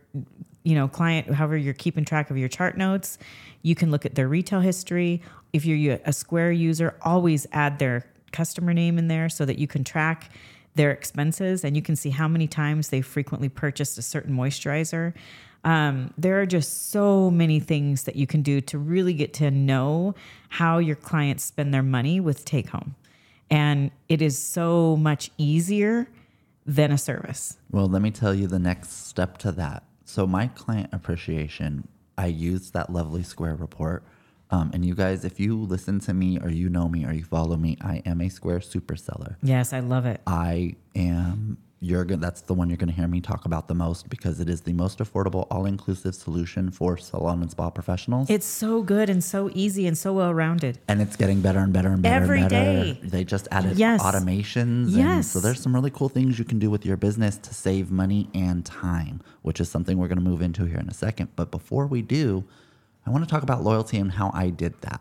[0.65, 3.17] you know client however you're keeping track of your chart notes,
[3.63, 5.23] you can look at their retail history.
[5.53, 9.69] If you're a Square user, always add their customer name in there so that you
[9.69, 10.33] can track
[10.75, 15.15] their expenses and you can see how many times they frequently purchased a certain moisturizer.
[15.67, 19.51] Um, there are just so many things that you can do to really get to
[19.51, 20.15] know
[20.49, 22.95] how your clients spend their money with take home.
[23.51, 26.09] And it is so much easier
[26.65, 27.59] than a service.
[27.73, 29.83] Well, let me tell you the next step to that.
[30.05, 34.05] So, my client appreciation, I used that lovely Square report.
[34.51, 37.25] Um, and you guys, if you listen to me or you know me or you
[37.25, 39.37] follow me, I am a Square super seller.
[39.43, 40.21] Yes, I love it.
[40.29, 44.09] I am you're gonna that's the one you're gonna hear me talk about the most
[44.09, 48.31] because it is the most affordable, all-inclusive solution for salon and spa professionals.
[48.31, 50.79] It's so good and so easy and so well rounded.
[50.89, 52.65] and it's getting better and better and better Every and better.
[52.95, 53.01] day.
[53.03, 54.01] They just added Yes.
[54.03, 54.85] automations.
[54.87, 55.31] And Yes.
[55.33, 58.31] so there's some really cool things you can do with your business to save money
[58.35, 61.29] and time, which is something we're going to move into here in a second.
[61.37, 62.45] But before we do,
[63.07, 65.01] I want to talk about loyalty and how I did that.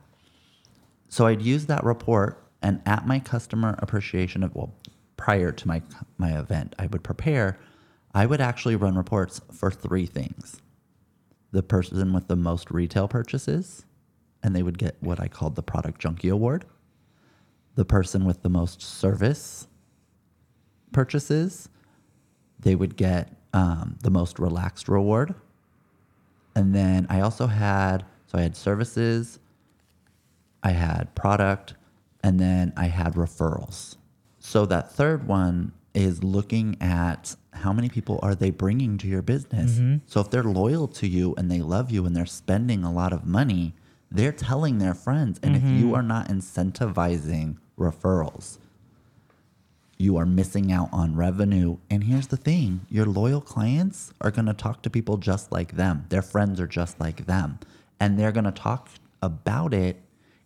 [1.08, 4.74] So I'd use that report and at my customer appreciation of well,
[5.18, 5.82] prior to my
[6.18, 7.58] my event, I would prepare,
[8.14, 10.62] I would actually run reports for three things.
[11.52, 13.86] The person with the most retail purchases,
[14.44, 16.66] and they would get what I called the product junkie award.
[17.76, 19.68] The person with the most service
[20.92, 21.70] purchases,
[22.60, 25.36] they would get um, the most relaxed reward.
[26.56, 29.40] And then I also had, so I had services,
[30.64, 31.74] I had product,
[32.24, 33.98] and then I had referrals.
[34.46, 39.24] So that third one is looking at how many people are they bringing to your
[39.24, 39.72] business.
[39.72, 39.98] Mm-hmm.
[40.06, 43.12] So if they're loyal to you and they love you and they're spending a lot
[43.12, 43.74] of money,
[44.12, 45.40] they're telling their friends.
[45.42, 45.96] And if you mm-hmm.
[45.96, 48.60] are not incentivizing referrals,
[49.98, 51.78] you are missing out on revenue.
[51.90, 55.76] And here's the thing your loyal clients are going to talk to people just like
[55.76, 57.58] them, their friends are just like them.
[58.00, 58.90] And they're going to talk
[59.24, 60.04] about it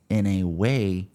[0.10, 1.10] in a way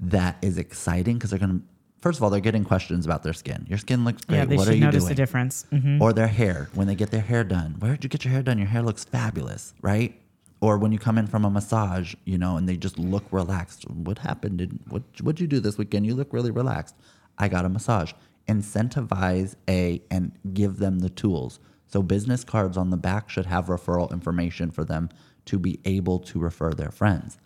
[0.00, 1.66] that is exciting because they're going to,
[2.00, 3.66] first of all, they're getting questions about their skin.
[3.68, 4.38] Your skin looks great.
[4.38, 5.08] Yeah, they what are should you notice doing?
[5.10, 5.66] the difference.
[5.72, 6.00] Mhm.
[6.00, 7.76] Or their hair when they get their hair done.
[7.78, 8.58] Where did you get your hair done?
[8.58, 10.20] Your hair looks fabulous, right?
[10.60, 13.88] Or when you come in from a massage, you know, and they just look relaxed.
[13.90, 14.58] What happened?
[14.58, 16.06] Did what what'd you do this weekend?
[16.06, 16.94] You look really relaxed.
[17.38, 18.12] I got a massage.
[18.48, 21.58] Incentivize a and give them the tools.
[21.86, 25.08] So business cards on the back should have referral information for them
[25.46, 27.38] to be able to refer their friends.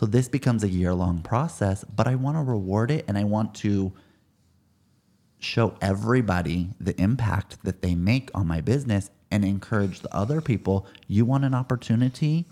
[0.00, 3.24] So this becomes a year long process, but I want to reward it and I
[3.24, 3.92] want to
[5.38, 10.86] show everybody the impact that they make on my business and encourage the other people.
[11.06, 12.46] You want an opportunity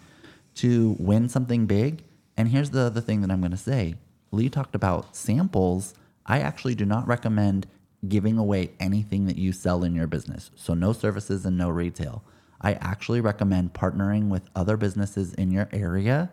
[0.57, 2.05] to win something big?
[2.37, 3.95] And here's the other thing that I'm going to say
[4.31, 5.95] Lee talked about samples.
[6.27, 7.67] I actually do not recommend
[8.07, 10.51] giving away anything that you sell in your business.
[10.55, 12.23] So, no services and no retail.
[12.61, 16.31] I actually recommend partnering with other businesses in your area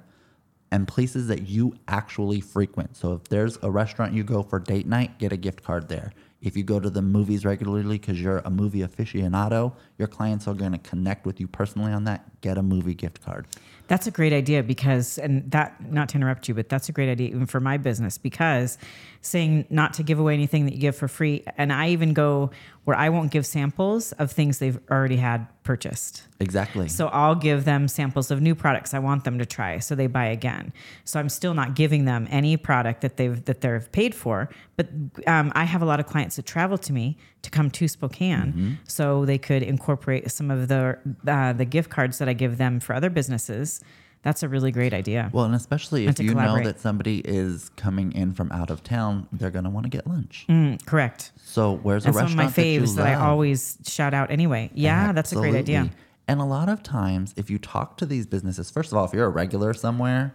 [0.72, 2.96] and places that you actually frequent.
[2.98, 6.12] So if there's a restaurant you go for date night, get a gift card there.
[6.42, 10.54] If you go to the movies regularly because you're a movie aficionado, your clients are
[10.54, 12.42] going to connect with you personally on that.
[12.42, 13.48] Get a movie gift card.
[13.88, 17.10] That's a great idea because, and that, not to interrupt you, but that's a great
[17.10, 18.78] idea even for my business because
[19.22, 21.44] saying not to give away anything that you give for free.
[21.58, 22.52] And I even go
[22.86, 26.28] where I won't give samples of things they've already had purchased.
[26.40, 26.88] Exactly.
[26.88, 30.06] So I'll give them samples of new products I want them to try so they
[30.06, 30.72] buy again.
[31.04, 34.90] So I'm still not giving them any product that they've that they've paid for, but
[35.26, 38.78] um, I have a lot of clients that travel to me to come to Spokane
[38.88, 42.80] so they could incorporate some of the uh, the gift cards that I give them
[42.80, 43.82] for other businesses.
[44.26, 45.30] That's a really great idea.
[45.32, 49.28] well, and especially if you know that somebody is coming in from out of town,
[49.32, 50.48] they're going to want to get lunch.
[50.50, 51.32] Mm, correct.
[51.44, 54.16] So where's a That's one of restaurant my that you faves that, I always shout
[54.16, 54.72] out anyway.
[54.74, 55.92] Yeah, that's a great idea.
[56.28, 59.14] And a lot of times, if you talk to these businesses, first of all, if
[59.14, 60.34] you're a regular somewhere,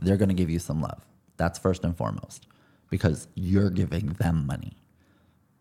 [0.00, 1.04] they're going to give you some love.
[1.36, 2.46] That's first and foremost
[2.88, 4.78] because you're giving them money.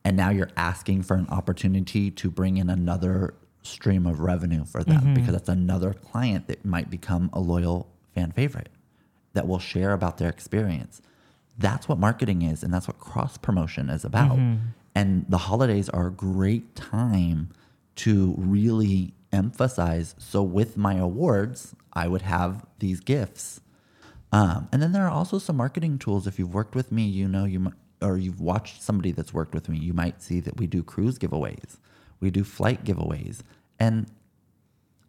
[0.05, 3.33] And now you're asking for an opportunity to bring in another
[3.67, 5.13] stream of revenue for them Mm-hmm.
[5.15, 8.69] because that's another client that might become a loyal fan favorite
[9.33, 11.01] that will share about their experience.
[11.57, 14.39] That's what marketing is, and that's what cross promotion is about.
[14.95, 17.49] And the holidays are a great time
[17.97, 20.15] to really emphasize.
[20.17, 23.61] So, with my awards, I would have these gifts.
[24.31, 26.27] Um, and then there are also some marketing tools.
[26.27, 29.69] If you've worked with me, you know you or you've watched somebody that's worked with
[29.69, 31.77] me, you might see that we do cruise giveaways,
[32.19, 33.41] we do flight giveaways,
[33.79, 34.07] and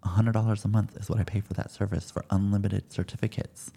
[0.05, 3.73] $100 a month is what I pay for that service for unlimited certificates.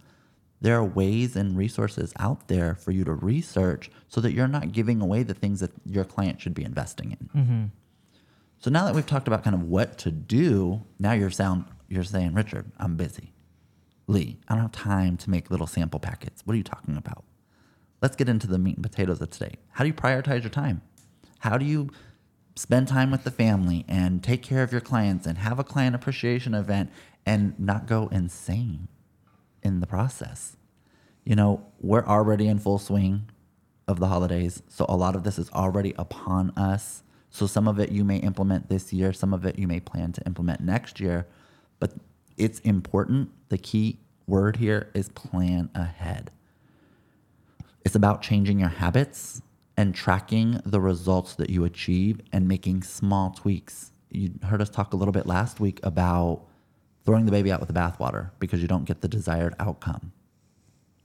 [0.62, 4.72] There are ways and resources out there for you to research so that you're not
[4.72, 7.42] giving away the things that your client should be investing in.
[7.42, 7.66] Mm-hmm.
[8.60, 12.04] So now that we've talked about kind of what to do, now you're sound you're
[12.06, 13.34] saying, Richard, I'm busy.
[14.08, 16.42] Lee, I don't have time to make little sample packets.
[16.46, 17.26] What are you talking about?
[18.02, 19.56] Let's get into the meat and potatoes of today.
[19.72, 20.82] How do you prioritize your time?
[21.40, 21.90] How do you
[22.56, 25.96] spend time with the family and take care of your clients and have a client
[25.96, 26.92] appreciation event
[27.26, 28.88] and not go insane
[29.64, 30.58] in the process?
[31.24, 33.30] You know, we're already in full swing
[33.88, 34.64] of the holidays.
[34.68, 37.04] So a lot of this is already upon us.
[37.30, 40.12] So some of it you may implement this year, some of it you may plan
[40.14, 41.28] to implement next year.
[41.80, 41.94] But
[42.38, 43.30] it's important.
[43.50, 46.32] The key word here is plan ahead.
[47.86, 49.42] It's about changing your habits
[49.78, 53.92] and tracking the results that you achieve and making small tweaks.
[54.10, 56.42] You heard us talk a little bit last week about
[57.06, 60.12] throwing the baby out with the bathwater because you don't get the desired outcome.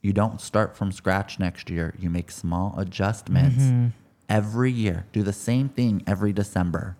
[0.02, 1.94] You don't start from scratch next year.
[1.98, 3.88] You make small adjustments mm-hmm.
[4.28, 5.06] every year.
[5.12, 6.96] Do the same thing every December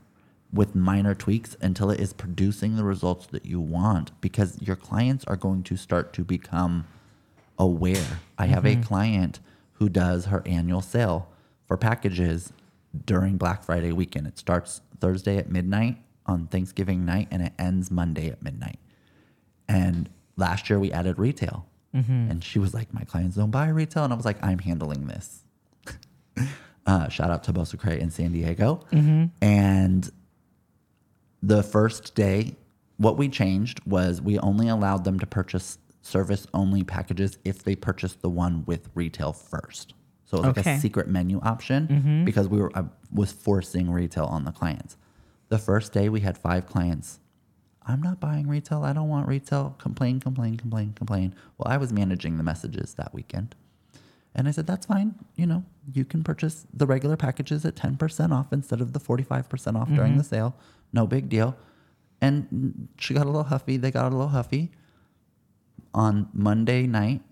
[0.52, 5.24] with minor tweaks until it is producing the results that you want because your clients
[5.26, 6.86] are going to start to become
[7.58, 8.20] aware.
[8.38, 8.82] I have a mm-hmm.
[8.82, 9.40] client
[9.74, 11.28] who does her annual sale
[11.66, 12.52] for packages
[13.04, 14.26] during Black Friday weekend.
[14.26, 18.78] It starts Thursday at midnight on Thanksgiving night and it ends Monday at midnight.
[19.68, 21.66] And last year we added retail.
[22.30, 24.04] And she was like, My clients don't buy retail.
[24.04, 25.44] And I was like, I'm handling this.
[26.86, 28.84] uh, shout out to Bosa Cray in San Diego.
[29.40, 30.10] And
[31.42, 32.56] the first day,
[32.98, 37.74] what we changed was we only allowed them to purchase service only packages if they
[37.74, 39.94] purchased the one with retail first.
[40.26, 42.24] So it was like a secret menu option mm-hmm.
[42.24, 44.96] because we were I was forcing retail on the clients.
[45.48, 47.20] The first day we had five clients.
[47.88, 48.82] I'm not buying retail.
[48.82, 49.76] I don't want retail.
[49.78, 51.34] Complain, complain, complain, complain.
[51.56, 53.54] Well, I was managing the messages that weekend.
[54.34, 55.14] And I said, that's fine.
[55.36, 59.80] You know, you can purchase the regular packages at 10% off instead of the 45%
[59.80, 60.18] off during mm-hmm.
[60.18, 60.56] the sale.
[60.92, 61.56] No big deal.
[62.20, 63.76] And she got a little huffy.
[63.76, 64.72] They got a little huffy.
[65.94, 67.22] On Monday night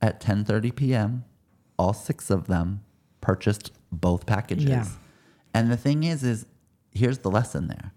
[0.00, 1.24] at 10:30 p.m.,
[1.78, 2.82] all six of them
[3.20, 4.68] purchased both packages.
[4.68, 4.86] Yeah.
[5.54, 6.46] And the thing is is
[6.92, 7.92] here's the lesson there.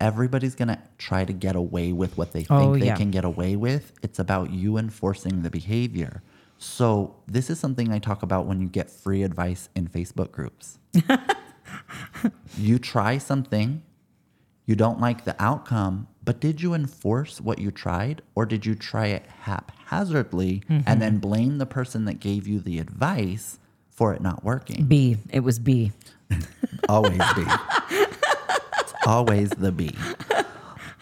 [0.00, 2.96] Everybody's going to try to get away with what they oh, think Oh, they yeah.
[2.96, 3.92] can get away with.
[4.02, 6.22] It's about you enforcing the behavior.
[6.58, 10.78] So, this is something I talk about when you get free advice in Facebook groups.
[12.58, 13.82] you try something,
[14.64, 18.74] you don't like the outcome, but did you enforce what you tried or did you
[18.74, 23.58] try it haphazardly and then blame the person that gave you the advice
[23.90, 24.84] for it not working?
[24.86, 25.16] B.
[25.30, 25.92] It was B.
[26.88, 27.44] Always B.
[28.80, 29.94] It's always the B.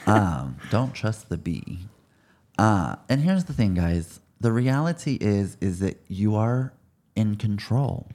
[0.06, 1.78] Um, don't trust the B.
[2.58, 4.20] Uh, and here's the thing, guys.
[4.40, 6.74] The reality is is that you are
[7.16, 8.08] in control.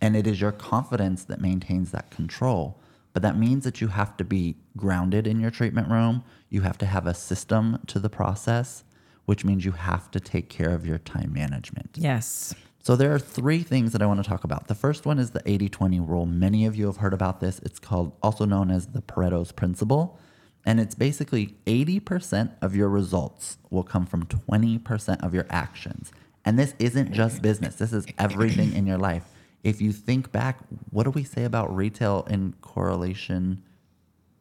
[0.00, 2.78] And it is your confidence that maintains that control.
[3.14, 6.24] But that means that you have to be grounded in your treatment room.
[6.50, 8.84] You have to have a system to the process,
[9.24, 11.90] which means you have to take care of your time management.
[11.94, 12.54] Yes.
[12.82, 14.66] So there are three things that I want to talk about.
[14.66, 16.26] The first one is the 80-20 rule.
[16.26, 17.60] Many of you have heard about this.
[17.60, 20.18] It's called also known as the Pareto's principle.
[20.66, 26.12] And it's basically 80% of your results will come from 20% of your actions.
[26.44, 27.76] And this isn't just business.
[27.76, 29.24] This is everything in your life.
[29.64, 30.58] If you think back,
[30.90, 33.62] what do we say about retail in correlation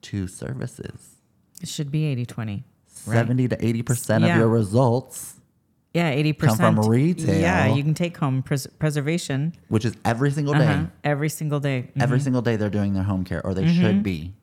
[0.03, 1.15] to services?
[1.61, 2.63] It should be 80 20.
[2.87, 4.33] 70 to 80% Yeah.
[4.33, 5.35] of your results,
[5.93, 6.57] Yeah, 80%.
[6.57, 7.39] Come from retail.
[7.39, 10.65] Yeah, you can take home pres- preservation which is every single day.
[10.67, 11.89] uh-huh, every single day.
[11.95, 12.01] Mhm.
[12.01, 14.33] Every single day they're doing their home care, or they should be.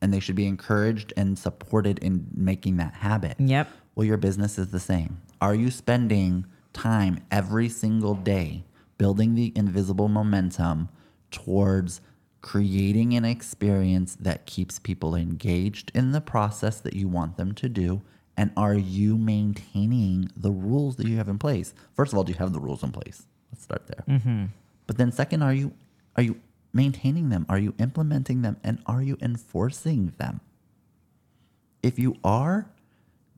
[0.00, 3.36] And they should be encouraged and supported in making that habit.
[3.40, 3.68] Yep.
[3.94, 5.18] Well, your business is the same.
[5.40, 8.64] Are you spending time every single day
[8.98, 10.88] building the invisible momentum
[11.30, 12.00] towards
[12.40, 17.68] creating an experience that keeps people engaged in the process that you want them to
[17.68, 18.02] do?
[18.36, 21.72] And are you maintaining the rules that you have in place?
[21.94, 23.26] First of all, do you have the rules in place?
[23.52, 24.04] Let's start there.
[24.08, 24.46] Mm-hmm.
[24.86, 25.72] But then second, are you
[26.16, 26.40] are you
[26.72, 27.46] maintaining them?
[27.48, 28.56] Are you implementing them?
[28.64, 30.40] And are you enforcing them?
[31.82, 32.66] If you are,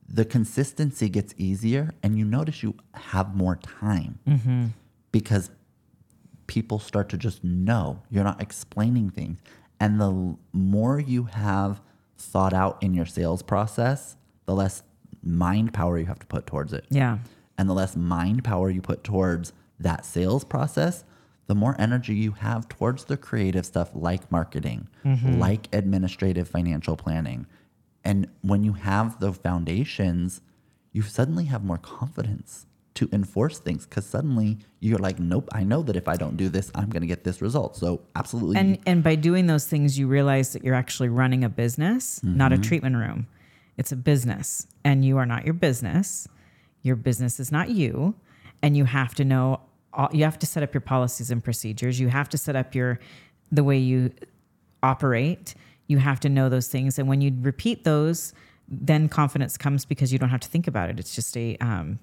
[0.09, 4.65] the consistency gets easier and you notice you have more time mm-hmm.
[5.11, 5.49] Because
[6.47, 9.39] people start to just know you're not explaining things.
[9.79, 11.81] And the more you have
[12.17, 14.15] thought out in your sales process,
[14.45, 14.83] the less
[15.21, 17.19] mind power you have to put towards it Yeah.
[17.57, 21.03] and the less mind power you put towards that sales process,
[21.47, 25.39] the more energy you have towards the creative stuff like marketing, mm-hmm.
[25.39, 27.45] like administrative financial planning.
[28.03, 30.41] And when you have the foundations,
[30.91, 32.65] you suddenly have more confidence
[32.97, 36.49] to enforce things because suddenly you're like, nope, I know that if I don't do
[36.49, 37.75] this, I'm going to get this result.
[37.75, 38.57] So, absolutely.
[38.57, 42.51] And and by doing those things, you realize that you're actually running a business, not
[42.53, 43.27] a treatment room.
[43.77, 46.27] It's a business, and you are not your business.
[46.81, 48.15] Your business is not you,
[48.63, 49.61] and you have to know.
[49.93, 51.99] all- You have to set up your policies and procedures.
[51.99, 52.99] You have to set up your
[53.51, 54.11] the way you
[54.83, 55.55] operate.
[55.87, 58.33] You have to know those things, and when you repeat those,
[58.67, 60.99] then confidence comes because you don't have to think about it.
[60.99, 61.99] It's just a um,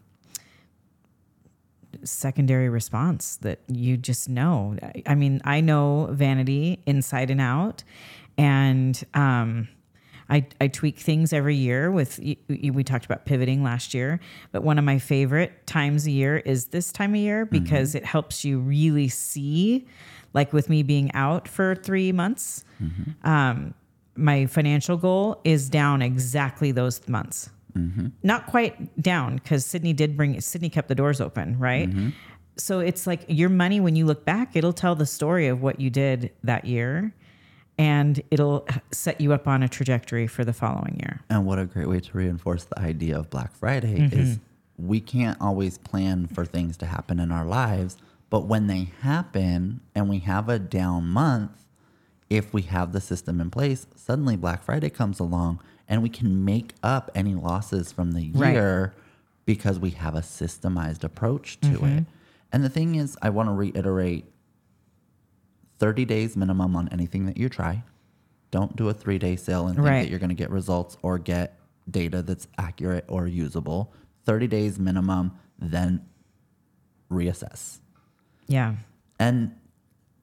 [2.04, 4.76] secondary response that you just know.
[5.06, 7.82] I- mean, I know vanity inside and out,
[8.38, 9.68] and um,
[10.28, 11.90] I, I tweak things every year.
[11.90, 14.20] With we talked about pivoting last year,
[14.52, 18.04] but one of my favorite times a year is this time of year because it
[18.04, 19.86] helps you really see.
[20.32, 22.64] Like with me being out for three months,
[23.22, 23.74] um,
[24.16, 28.06] my financial goal is down exactly those months Mm-hmm.
[28.22, 31.90] not quite down because Sydney did bring Sydney kept the doors open, right?
[31.90, 32.10] Mm-hmm.
[32.56, 35.80] So it's like your money when you look back, it'll tell the story of what
[35.80, 37.12] you did that year
[37.78, 41.20] and it'll set you up on a trajectory for the following year.
[41.28, 44.18] And what a great way to reinforce the idea of Black Friday mm-hmm.
[44.18, 44.38] is
[44.78, 47.96] we can't always plan for things to happen in our lives,
[48.30, 51.63] but when they happen and we have a down month,
[52.36, 56.44] if we have the system in place, suddenly Black Friday comes along and we can
[56.44, 58.54] make up any losses from the Right.
[58.54, 58.94] year
[59.44, 61.98] because we have a systemized approach to mm-hmm.
[61.98, 62.04] it.
[62.52, 64.24] And the thing is, I want to reiterate
[65.78, 67.84] 30 days minimum on anything that you try.
[68.50, 70.02] Don't do a three day sale and think Right.
[70.02, 71.58] that you're going to get results or get
[71.90, 73.92] data that's accurate or usable.
[74.24, 76.04] 30 days minimum, then
[77.10, 77.80] reassess.
[78.46, 78.76] Yeah.
[79.18, 79.54] And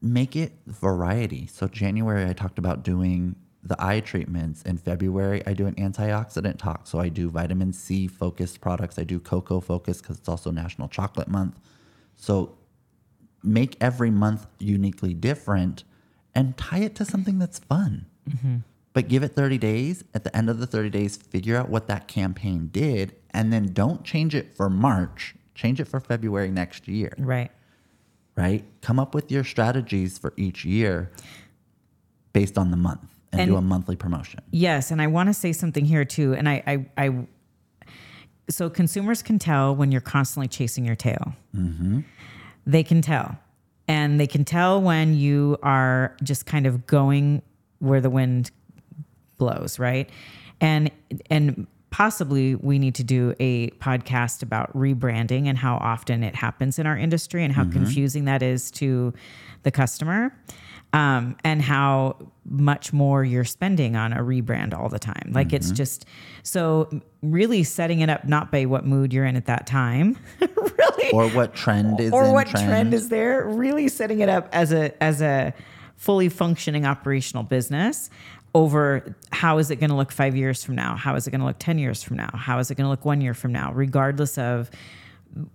[0.02, 1.48] make it variety.
[1.48, 4.64] So January I talked about doing the eye treatments.
[4.64, 6.88] In February I do an antioxidant talk.
[6.88, 8.98] So I do vitamin C focused products.
[8.98, 11.60] I do cocoa focused because it's also National Chocolate Month.
[12.16, 12.58] So
[13.44, 15.84] make every month uniquely different
[16.34, 18.06] and tie it to something that's fun.
[18.30, 18.58] Mm-hmm.
[18.94, 20.04] But give it 30 days.
[20.14, 23.72] At the end of the 30 days, figure out what that campaign did and then
[23.74, 25.36] don't change it for March.
[25.56, 27.52] Change it for February next year Right.
[28.36, 28.64] Right?
[28.82, 31.12] Come up with your strategies for each year
[32.34, 33.02] based on the month
[33.32, 34.42] and, do a monthly promotion.
[34.52, 36.34] Yes, and I want to say something here too.
[36.34, 37.28] And I, I, I
[38.50, 41.34] so consumers can tell when you're constantly chasing your tail.
[41.56, 42.02] Mm-hmm.
[42.66, 43.38] They can tell,
[43.88, 47.42] and they can tell when you are just kind of going
[47.80, 48.52] where the wind
[49.38, 50.10] blows, right?
[50.60, 50.92] And
[51.30, 56.80] and possibly we need to do a podcast about rebranding and how often it happens
[56.80, 59.14] in our industry and how confusing that is to
[59.64, 60.34] the customer.
[60.94, 65.32] Um, and how much more you're spending on a rebrand all the time.
[65.32, 66.06] Like it's just
[66.44, 66.90] so
[67.22, 71.30] really setting it up not by what mood you're in at that time, really, Or
[71.30, 72.68] what trend is or what trend.
[72.68, 75.54] trend is there really setting it up as a as a
[75.96, 78.10] fully functioning operational business
[78.54, 80.96] over how is it going to look 5 years from now?
[80.96, 82.30] How is it going to look 10 years from now?
[82.34, 83.72] How is it going to look 1 year from now?
[83.74, 84.70] Regardless of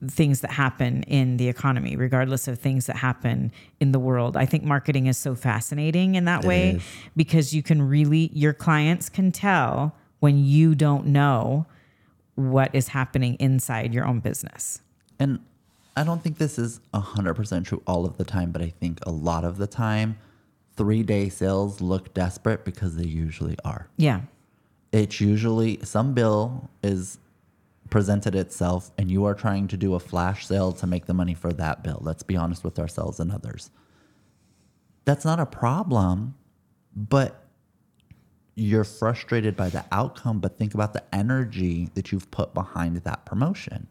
[0.08, 4.34] things that happen in the economy regardless of things that happen in the world.
[4.34, 6.82] I think marketing is so fascinating in that way is.
[7.14, 11.66] because you can really your clients can tell when you don't know
[12.36, 14.80] what is happening inside your own business.
[15.18, 15.40] And
[15.94, 19.10] I don't think this is 100% true all of the time, but I think a
[19.10, 20.18] lot of the time,
[20.76, 23.88] three day sales look desperate because they usually are.
[23.96, 24.20] yeah
[24.92, 27.18] It's usually some bill is
[27.90, 31.34] presented itself and you are trying to do a flash sale to make the money
[31.34, 31.98] for that bill.
[32.02, 33.70] Let's be honest with ourselves and others.
[35.04, 36.34] That's not a problem,
[36.94, 37.46] but
[38.56, 43.24] you're frustrated by the outcome, but think about the energy that you've put behind that
[43.24, 43.86] promotion.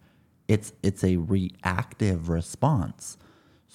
[0.47, 3.17] It's it's a reactive response.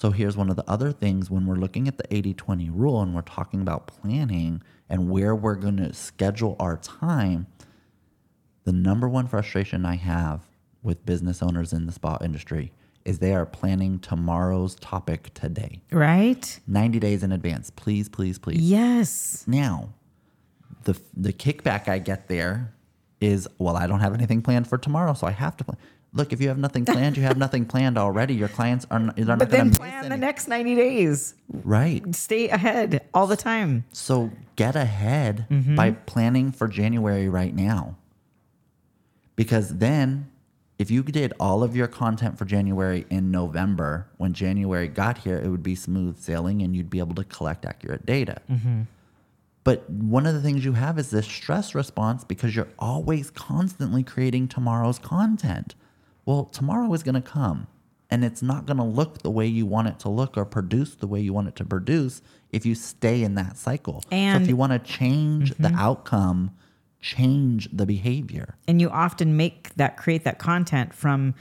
[0.01, 3.13] So here's one of the other things when we're looking at the 80-20 rule and
[3.13, 7.45] we're talking about planning and where we're going to schedule our time,
[8.63, 10.47] the number one frustration I have
[10.81, 12.71] with business owners in the spa industry
[13.05, 15.83] is they are planning tomorrow's topic today.
[15.91, 17.69] right 90 days in advance.
[17.69, 18.59] Please, please, please.
[18.59, 19.43] Yes.
[19.45, 19.93] Now,
[20.85, 22.73] the the kickback I get there
[23.19, 25.77] is, well, I don't have anything planned for tomorrow, so I have to plan.
[26.13, 28.33] Look, if you have nothing planned, you have nothing planned already.
[28.33, 31.35] Your clients are not, they're not But going then to plan the next 90 days.
[31.49, 32.13] Right.
[32.13, 33.85] Stay ahead all the time.
[33.93, 35.75] So get ahead Mm-hmm.
[35.75, 37.95] by planning for January right now.
[39.37, 40.29] Because then,
[40.77, 45.37] if you did all of your content for January in November, when January got here,
[45.37, 48.41] it would be smooth sailing and you'd be able to collect accurate data.
[48.51, 48.81] Mm-hmm.
[49.63, 54.03] But one of the things you have is this stress response because you're always constantly
[54.03, 55.75] creating tomorrow's content.
[56.25, 57.67] Well, tomorrow is going to come
[58.09, 60.95] and it's not going to look the way you want it to look or produce
[60.95, 64.03] the way you want it to produce if you stay in that cycle.
[64.11, 64.43] And- Mm-hmm.
[64.43, 66.51] if you want to change the outcome,
[66.99, 68.55] change the behavior.
[68.67, 71.33] And you often make that, create that content from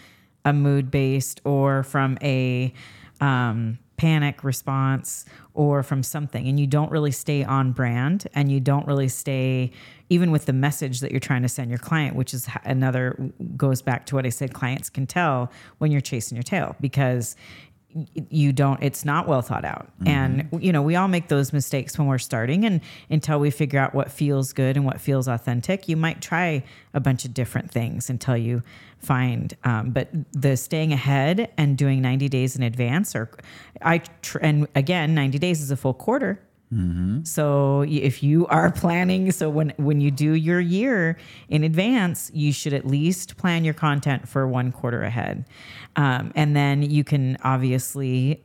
[0.45, 2.73] a mood based or from a
[3.21, 6.49] um, panic response or from something.
[6.49, 9.73] And you don't really stay on brand and you don't really stay
[10.09, 13.83] even with the message that you're trying to send your client, which is another goes
[13.83, 17.37] back to what I said clients can tell when you're chasing your tail because
[18.31, 20.07] you don't it's not well thought out mm-hmm.
[20.07, 22.81] and you know we all make those mistakes when we're starting and
[23.11, 26.63] until we figure out what feels good and what feels authentic you might try
[26.95, 28.63] a bunch of different things until you
[29.01, 33.31] find um, but the staying ahead and doing 90 days in advance or
[33.83, 36.41] i tr- and again 90 days is a full quarter
[37.25, 42.53] so if you are planning, so when when you do your year in advance, you
[42.53, 45.47] should at least plan your content for one quarter ahead,
[45.97, 48.45] um, and then you can obviously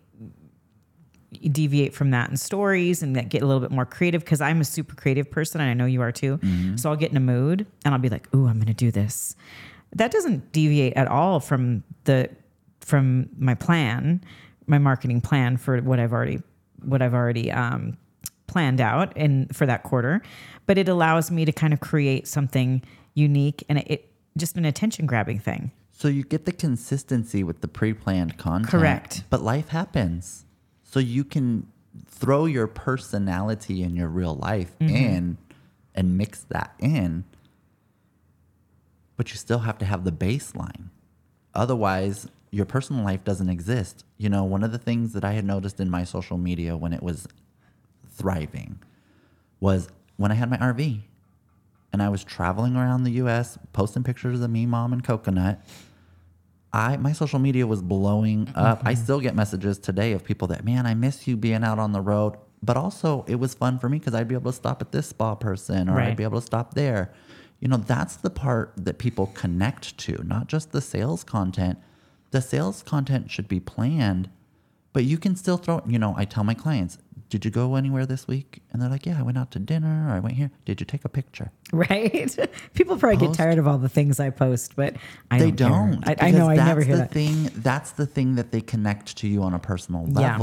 [1.52, 4.66] deviate from that in stories and get a little bit more creative because I'm a
[4.66, 6.40] super creative person and I know you are too.
[6.78, 8.90] So I'll get in a mood and I'll be like, "Ooh, I'm going to do
[8.90, 9.36] this."
[9.94, 12.30] That doesn't deviate at all from the
[12.82, 14.24] from my plan,
[14.68, 16.42] my marketing plan for what I've already
[16.84, 17.98] what I've already um,
[18.48, 20.22] planned out and for that quarter,
[20.68, 22.84] but it allows me to kind of create something
[23.16, 25.72] unique and it, it just an attention grabbing thing.
[25.92, 28.70] So you get the consistency with the pre-planned content.
[28.70, 29.24] Correct.
[29.30, 30.46] But life happens.
[30.84, 31.68] So you can
[32.06, 34.96] throw your personality and your real life Mm-hmm.
[34.96, 35.38] in
[35.96, 37.24] and mix that in.
[39.18, 40.90] But you still have to have the baseline.
[41.54, 44.06] Otherwise, your personal life doesn't exist.
[44.18, 46.94] You know, one of the things that I had noticed in my social media when
[46.94, 47.28] it was
[48.10, 48.80] thriving
[49.60, 51.02] was when I had my RV
[51.92, 55.66] and I was traveling around the US posting pictures of me, mom, and coconut.
[56.74, 58.82] I my social media was blowing up.
[58.84, 59.04] I mm-hmm.
[59.04, 62.02] still get messages today of people that, man, I miss you being out on the
[62.02, 62.36] road.
[62.62, 65.08] But also it was fun for me because I'd be able to stop at this
[65.08, 67.14] spa person or I'd be able to stop there.
[67.60, 71.80] You know, that's the part that people connect to, not just the sales content.
[72.32, 74.30] The sales content should be planned,
[74.94, 76.98] but you can still throw, you know, I tell my clients,
[77.30, 78.62] did you go anywhere this week?
[78.72, 80.52] And they're like, yeah, I went out to dinner or I went here.
[80.64, 81.52] Did you take a picture?
[81.74, 82.38] Right?
[82.74, 84.96] People probably get tired of all the things I post, but
[85.32, 86.02] I they don't.
[86.02, 86.08] don't.
[86.08, 86.50] I, I know.
[86.50, 87.12] I never hear the that.
[87.12, 87.50] thing.
[87.56, 90.38] That's the thing that they connect to you on a personal Yeah.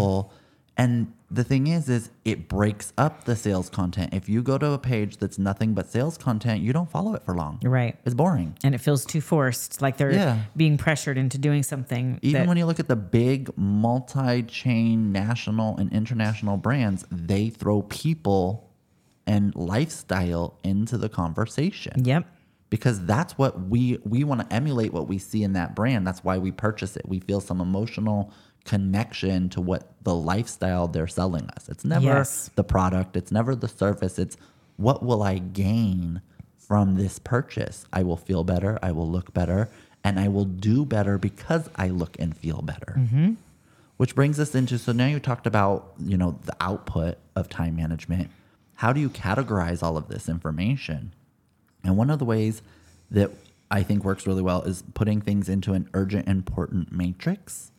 [0.77, 4.15] And the thing is, is it breaks up the sales content.
[4.15, 7.23] If you go to a page that's nothing but sales content, you don't follow it
[7.25, 7.61] for long.
[7.63, 7.99] Right.
[8.07, 8.57] It's boring.
[8.65, 10.45] And it feels too forced, like they're Yeah.
[10.57, 12.19] being pressured into doing something.
[12.23, 17.83] Even that- when you look at the big multi-chain national and international brands, they throw
[17.83, 18.71] people
[19.27, 22.05] and lifestyle into the conversation.
[22.05, 22.27] Yep.
[22.71, 26.25] because that's what we we want to emulate what we see in that brand that's
[26.25, 28.33] why we purchase it we feel some emotional
[28.65, 31.69] connection to what the lifestyle they're selling us.
[31.69, 32.51] It's never Yes.
[32.55, 33.17] the product.
[33.17, 34.37] It's never the service it's
[34.77, 36.23] what will i gain
[36.57, 37.85] from this purchase?
[37.93, 38.79] I will feel better.
[38.83, 39.69] I will look better.
[40.05, 42.97] And i will do better because i look and feel better.
[42.99, 43.33] Mm-hmm.
[43.97, 47.77] Which brings us into so now you talked about you know the output of time
[47.77, 48.31] management.
[48.77, 51.13] How do you categorize all of this information?
[51.85, 52.63] And one of the ways
[53.11, 53.31] that
[53.71, 57.72] I think works really well is putting things into an urgent important matrix.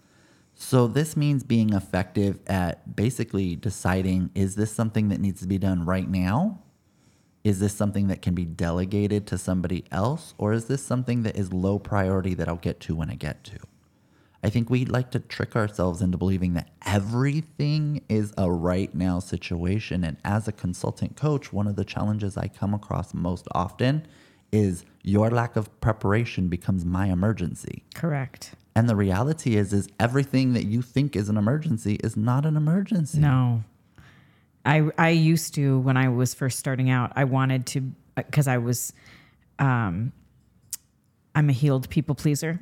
[0.63, 5.57] So this means being effective at basically deciding is this something that needs to be
[5.57, 6.61] done right now?
[7.43, 10.33] Is this something that can be delegated to somebody else?
[10.37, 13.43] Or is this something that is low priority that I'll get to when I get
[13.43, 13.59] to?
[14.41, 19.19] I think we like to trick ourselves into believing that everything is a right now
[19.19, 20.05] situation.
[20.05, 24.07] And as a consultant coach, one of the challenges I come across most often
[24.53, 27.83] is your lack of preparation becomes my emergency.
[27.93, 28.55] Correct.
[28.75, 32.57] And the reality is is everything that you think is an emergency is not an
[32.57, 33.19] emergency.
[33.19, 33.63] No.
[34.65, 38.57] I I used to when I was first starting out, I wanted to because I
[38.57, 38.93] was
[39.59, 40.11] um
[41.35, 42.59] I'm a healed people pleaser.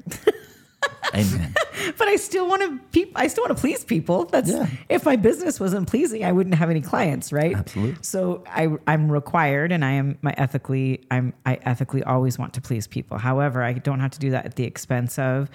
[1.14, 1.54] Amen.
[1.98, 4.26] but I still want to peop- I still want to please people.
[4.26, 4.68] That's Yeah.
[4.90, 7.56] if my business wasn't pleasing, I wouldn't have any clients, right?
[7.56, 7.98] Absolutely.
[8.02, 12.62] So I I'm required and I am my ethically I'm I ethically always want to
[12.62, 13.18] please people.
[13.18, 15.50] However, I don't have to do that at the expense of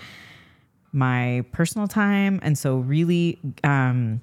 [0.93, 4.21] my personal time and so really um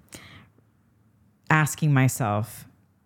[1.49, 2.65] asking myself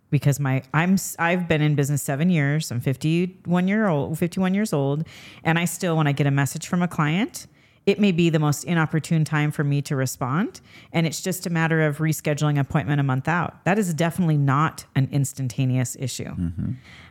[0.10, 2.72] because my I'm I've been in business 7 years.
[2.72, 5.06] I'm 51 year old 51 years old
[5.44, 7.48] and I still when I get a message from a client,
[7.86, 10.62] it may be the most inopportune time for me to respond
[10.94, 13.64] and it's just a matter of rescheduling appointment a month out.
[13.66, 16.34] That is definitely not an instantaneous issue.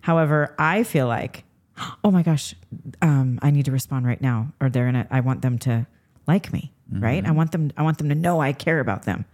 [0.03, 1.44] However, I feel like
[2.03, 2.55] oh my gosh,
[3.03, 5.86] um, I need to respond right now or they're in a I want them to
[6.27, 7.24] like me, right?
[7.24, 7.37] I mm-hmm.
[7.37, 9.24] want them I want them to know I care about them.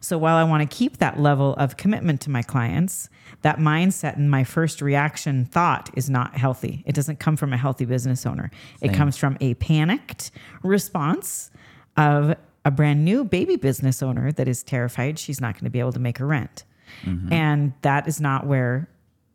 [0.00, 3.08] So while I want to keep that level of commitment to my clients,
[3.40, 6.82] that mindset and my first reaction thought is not healthy.
[6.84, 8.50] It doesn't come from a healthy business owner.
[8.82, 10.30] It comes from a panicked
[10.62, 11.50] response
[11.96, 15.80] of a brand new baby business owner that is terrified she's not going to be
[15.80, 16.64] able to make her rent.
[17.04, 17.32] Mm-hmm.
[17.32, 18.88] And that is not where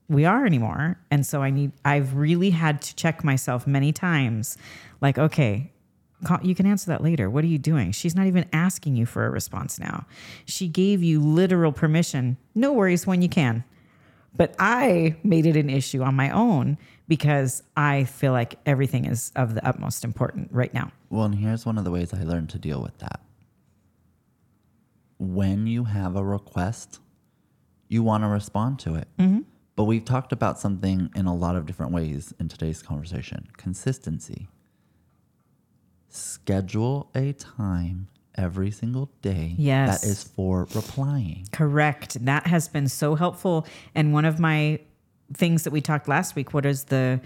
[0.08, 1.00] we are anymore.
[1.12, 4.58] And so I need, I've really had to check myself many times
[5.02, 5.72] like, okay,
[6.42, 7.30] you can answer that later.
[7.30, 7.92] What are you doing?
[7.92, 10.06] She's not even asking you for a response now.
[10.46, 12.38] She gave you literal permission.
[12.56, 13.64] No worries when you can.
[14.36, 19.32] But I made it an issue on my own because I feel like everything is
[19.36, 20.92] of the utmost important right now.
[21.10, 23.22] Well, and here's one of the ways I learned to deal with that.
[25.18, 27.00] When you have a request,
[27.88, 29.08] you want to respond to it.
[29.18, 29.40] Mm-hmm.
[29.76, 34.48] But we've talked about something in a lot of different ways in today's conversation consistency.
[36.10, 40.02] Schedule a time every single day Yes.
[40.02, 41.46] that is for replying.
[41.52, 42.24] Correct.
[42.26, 43.68] That has been so helpful.
[43.96, 44.80] And one of my
[45.34, 47.20] things that we talked last week, what is the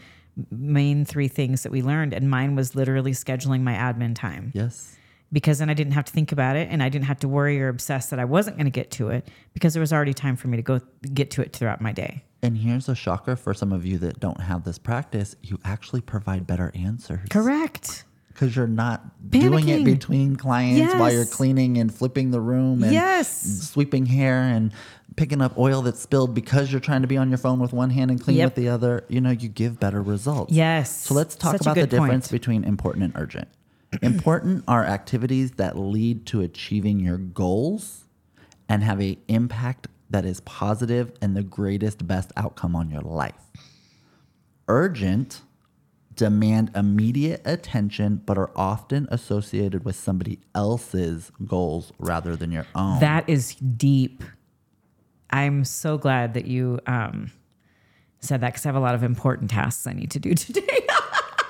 [0.51, 2.13] main three things that we learned?
[2.13, 4.95] And mine was literally scheduling my admin time Yes.
[5.31, 7.61] because then I didn't have to think about it and I didn't have to worry
[7.61, 10.36] or obsess that I wasn't going to get to it because there was already time
[10.36, 10.79] for me to go
[11.13, 12.23] get to it throughout my day.
[12.41, 16.01] And here's a shocker for some of you that don't have this practice you actually
[16.01, 17.27] provide better answers.
[17.29, 18.03] Correct.
[18.43, 22.91] Because you're not doing it between clients while you're cleaning and flipping the room and
[22.91, 23.69] Yes.
[23.69, 24.71] sweeping hair and
[25.15, 27.89] picking up oil that's spilled because you're trying to be on your phone with one
[27.91, 28.47] hand and clean Yep.
[28.47, 30.51] with the other, you know, you give better results.
[30.51, 30.89] Yes.
[31.05, 32.09] So let's talk Such about the good point.
[32.09, 33.47] difference between important and urgent.
[34.01, 38.05] important are activities that lead to achieving your goals
[38.67, 43.33] and have an impact that is positive and the greatest best outcome on your life.
[44.67, 45.41] Urgent
[46.16, 52.99] demand immediate attention but are often associated with somebody else's goals rather than your own.
[52.99, 54.24] That is deep.
[55.30, 57.32] I'm so glad that you um,
[58.20, 60.88] said that because I have a lot of important tasks I need to do today.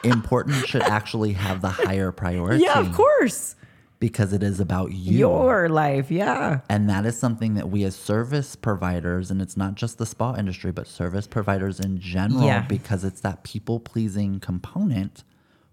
[0.04, 2.64] important should actually have the higher priority.
[2.64, 3.56] yeah, of course.
[4.04, 5.18] Because it is about you.
[5.18, 6.60] Your life, yeah.
[6.68, 10.36] And that is something that we as service providers, and it's not just the spa
[10.36, 12.64] industry, but service providers in general, Yeah.
[12.68, 15.24] because it's that people pleasing component.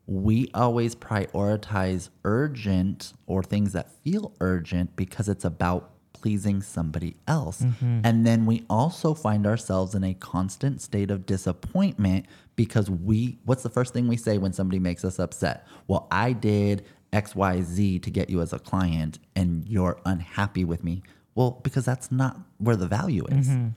[0.07, 7.63] We always prioritize urgent or things that feel urgent because it's about pleasing somebody else.
[7.63, 8.03] Mm-hmm.
[8.05, 13.65] And then we also find ourselves in a constant state of disappointment because we, what's
[13.65, 15.67] the first thing we say when somebody makes us upset?
[15.89, 21.03] Well, I did XYZ to get you as a client and you're unhappy with me.
[21.35, 23.49] Well, because that's not where the value is.
[23.49, 23.69] Mm-hmm.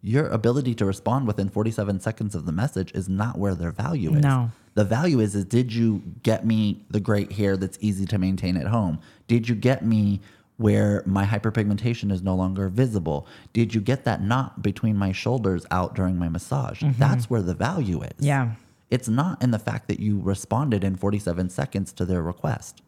[0.00, 4.14] Your ability to respond within 47 seconds of the message is not where their value
[4.14, 4.22] is.
[4.22, 4.50] No.
[4.74, 8.56] The value is is did you get me the great hair that's easy to maintain
[8.56, 9.00] at home?
[9.26, 10.20] Did you get me
[10.56, 13.26] where my hyperpigmentation is no longer visible?
[13.52, 16.82] Did you get that knot between my shoulders out during my massage?
[16.82, 17.00] Mm-hmm.
[17.00, 18.12] That's where the value is.
[18.20, 18.52] Yeah.
[18.90, 22.82] It's not in the fact that you responded in 47 seconds to their request.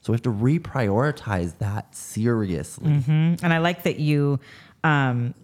[0.00, 2.90] So we have to reprioritize that seriously.
[3.42, 4.38] And I like that you,
[4.82, 5.34] um,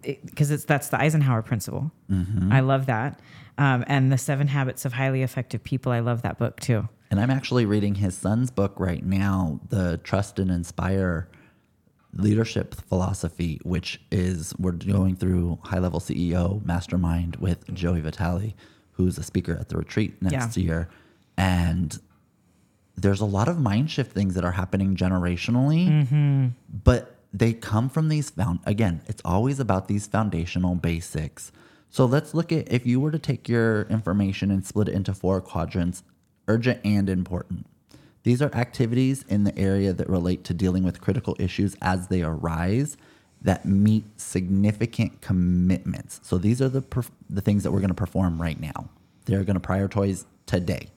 [0.00, 1.90] because it's that's the Eisenhower principle.
[2.52, 3.18] I love that.
[3.58, 5.90] Um, and the Seven Habits of Highly Effective People.
[5.92, 6.88] I love that book too.
[7.10, 11.28] And I'm actually reading his son's book right now, The Trust and Inspire
[12.14, 18.54] Leadership Philosophy, which is we're going through high level CEO mastermind with Joey Vitale,
[19.00, 20.88] who's a speaker at the retreat next year.
[21.36, 21.98] And
[22.96, 26.48] there's a lot of mind shift things that are happening generationally, mm-hmm.
[26.84, 31.50] but they come from these found again, it's always about these foundational basics.
[31.88, 35.14] So let's look at if you were to take your information and split it into
[35.14, 36.02] four quadrants,
[36.46, 37.66] urgent and important.
[38.22, 42.22] These are activities in the area that relate to dealing with critical issues as they
[42.22, 42.98] arise
[43.42, 46.20] that meet significant commitments.
[46.22, 48.88] So these are the perf- the things that we're going to perform right now.
[49.24, 50.88] They're going to prioritize today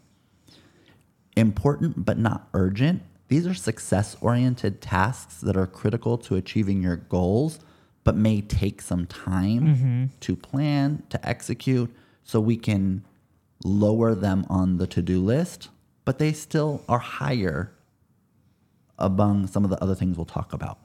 [1.35, 3.01] important but not urgent.
[3.27, 7.59] These are success oriented tasks that are critical to achieving your goals,
[8.03, 10.05] but may take some time mm-hmm.
[10.19, 13.03] to plan, to execute, so we can
[13.63, 15.69] lower them on the to do list,
[16.05, 17.71] but they still are higher
[18.99, 20.77] among some of the other things we'll talk about.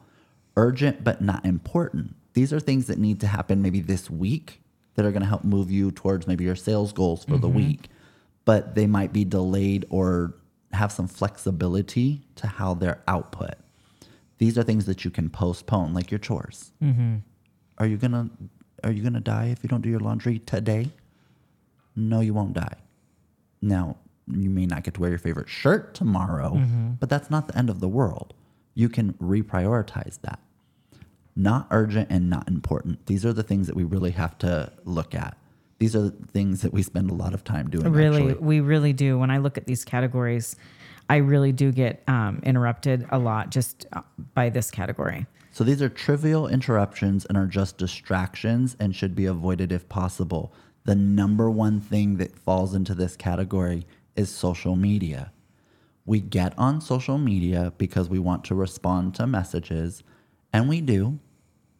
[0.58, 2.16] Urgent but not important.
[2.34, 4.60] These are things that need to happen maybe this week
[4.96, 7.56] that are going to help move you towards maybe your sales goals for the mm-hmm.
[7.56, 7.88] week,
[8.44, 10.34] but they might be delayed or
[10.72, 13.54] have some flexibility to how they're output.
[14.38, 16.72] These are things that you can postpone, like your chores.
[16.82, 17.18] Mm-hmm.
[17.78, 18.28] Are you gonna
[18.82, 20.90] Are you gonna die if you don't do your laundry today?
[21.94, 22.74] No, you won't die.
[23.62, 23.96] Now,
[24.26, 26.90] you may not get to wear your favorite shirt tomorrow, mm-hmm.
[26.98, 28.34] but that's not the end of the world.
[28.74, 30.40] You can reprioritize that.
[31.38, 33.06] Not urgent and not important.
[33.06, 35.38] These are the things that we really have to look at.
[35.78, 37.92] These are the things that we spend a lot of time doing.
[37.92, 38.44] Really, actually.
[38.44, 39.16] we really do.
[39.20, 40.56] When I look at these categories,
[41.08, 44.02] I really do get um, interrupted a lot just uh,
[44.34, 45.26] by this category.
[45.52, 50.52] So these are trivial interruptions and are just distractions and should be avoided if possible.
[50.86, 53.86] The number one thing that falls into this category
[54.16, 55.30] is social media.
[56.04, 60.02] We get on social media because we want to respond to messages,
[60.52, 61.20] and we do.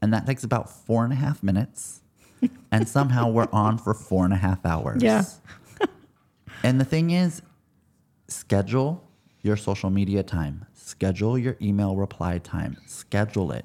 [0.01, 2.03] And that takes about four and a half minutes.
[2.71, 5.03] and somehow we're on for four and a half hours.
[5.03, 5.25] Yeah.
[6.63, 7.43] and the thing is,
[8.29, 9.05] schedule
[9.43, 13.65] your social media time, schedule your email reply time, schedule it.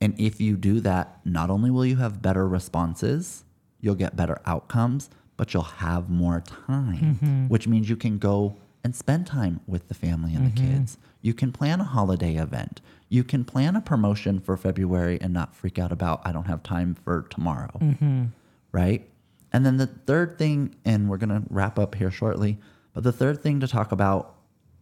[0.00, 3.44] And if you do that, not only will you have better responses,
[3.80, 7.48] you'll get better outcomes, but you'll have more time, mm-hmm.
[7.48, 10.78] which means you can go and spend time with the family and the mm-hmm.
[10.78, 10.98] kids.
[11.20, 12.80] You can plan a holiday event.
[13.08, 16.62] You can plan a promotion for February and not freak out about, I don't have
[16.62, 17.78] time for tomorrow.
[17.80, 18.26] Mm-hmm.
[18.72, 19.08] Right?
[19.52, 22.58] And then the third thing, and we're going to wrap up here shortly,
[22.92, 24.34] but the third thing to talk about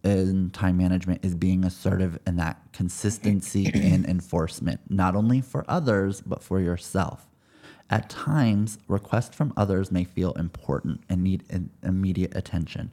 [0.03, 6.21] in time management is being assertive and that consistency in enforcement, not only for others,
[6.21, 7.27] but for yourself.
[7.89, 12.91] At times, requests from others may feel important and need an immediate attention.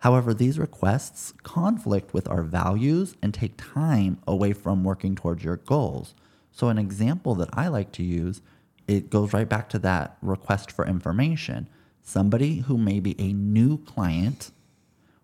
[0.00, 5.56] However, these requests conflict with our values and take time away from working towards your
[5.56, 6.14] goals.
[6.50, 8.40] So, an example that I like to use,
[8.86, 11.68] it goes right back to that request for information.
[12.02, 14.52] Somebody who may be a new client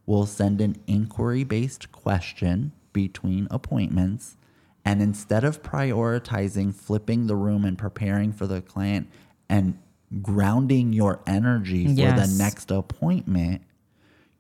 [0.05, 4.37] will send an inquiry based question between appointments.
[4.85, 9.09] And instead of prioritizing flipping the room and preparing for the client
[9.49, 9.79] and
[10.21, 12.33] grounding your energy for Yes.
[12.33, 13.63] the next appointment,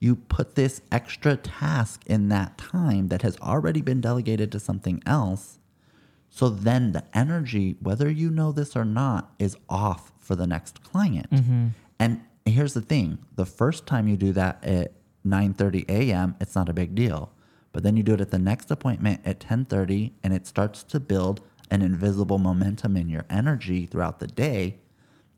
[0.02, 5.00] you put this extra task in that time that has already been delegated to something
[5.06, 5.60] else.
[6.28, 10.82] So then the energy, whether you know this or not, is off for the next
[10.82, 11.30] client.
[11.30, 11.68] Mm-hmm.
[12.00, 14.92] And here's the thing: the first time you do that at
[15.24, 17.30] 9:30 a.m., it's not a big deal.
[17.70, 20.98] But then you do it at the next appointment at 10:30, and it starts to
[20.98, 24.80] build an invisible momentum in your energy throughout the day.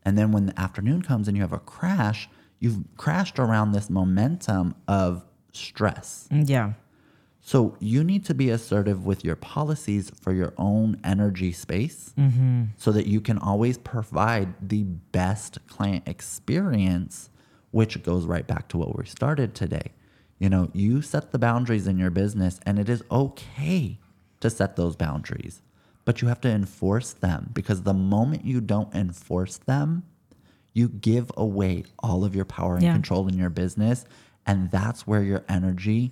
[0.01, 2.27] And then when the afternoon comes and you have a crash,
[2.59, 6.27] you've crashed around this momentum of stress.
[6.31, 6.73] Mm, yeah.
[7.41, 12.63] So you need to be assertive with your policies for your own energy space mm-hmm.
[12.75, 17.29] so that you can always provide the best client experience,
[17.69, 19.91] which goes right back to what we started today.
[20.39, 23.99] You know, you set the boundaries in your business and it is okay
[24.39, 25.61] to set those boundaries,
[26.03, 30.01] but you have to enforce them because the moment you don't enforce them,
[30.75, 32.93] you give away all of your power and Yeah.
[32.93, 34.05] control in your business.
[34.45, 36.11] And that's where your energy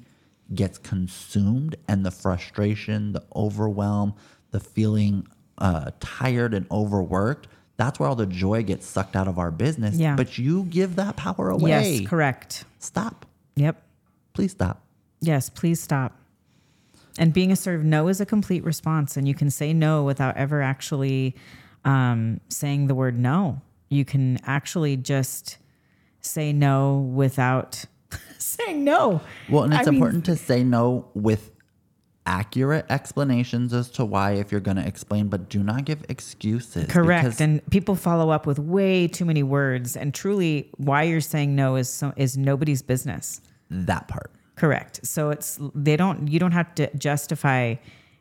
[0.55, 4.13] gets consumed and the frustration, the overwhelm,
[4.51, 5.27] the feeling
[5.59, 7.47] uh, tired and overworked.
[7.77, 9.95] That's where all the joy gets sucked out of our business.
[9.95, 10.15] Yeah.
[10.15, 11.97] But you give that power away.
[11.97, 12.63] Yes, correct.
[12.79, 13.25] Stop.
[13.55, 13.83] Yep.
[14.33, 14.81] Please stop.
[15.19, 16.17] Yes, please stop.
[17.17, 20.35] And being a assertive, no is a complete response, and you can say no without
[20.37, 21.35] ever actually
[21.85, 23.61] um, saying the word no.
[23.93, 25.57] You can actually just
[26.19, 27.85] say no without
[28.37, 29.21] saying no.
[29.49, 31.51] Well, and it's I mean- important to say no with
[32.25, 36.87] accurate explanations as to why if you're going to explain, but do not give excuses.
[36.87, 37.23] Correct.
[37.25, 41.53] because- and people follow up with way too many words, and truly, why you're saying
[41.55, 43.41] no is so, is nobody's business.
[43.69, 44.31] that part.
[44.55, 44.99] Correct.
[45.05, 47.75] So it's they don't you don't have to justify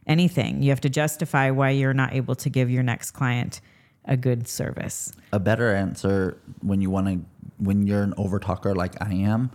[0.07, 0.63] anything.
[0.63, 3.61] You have to justify why you're not able to give your next client
[4.05, 5.13] a good service.
[5.33, 7.21] a better answer when you want to
[7.59, 9.51] when you're an overtalker like I am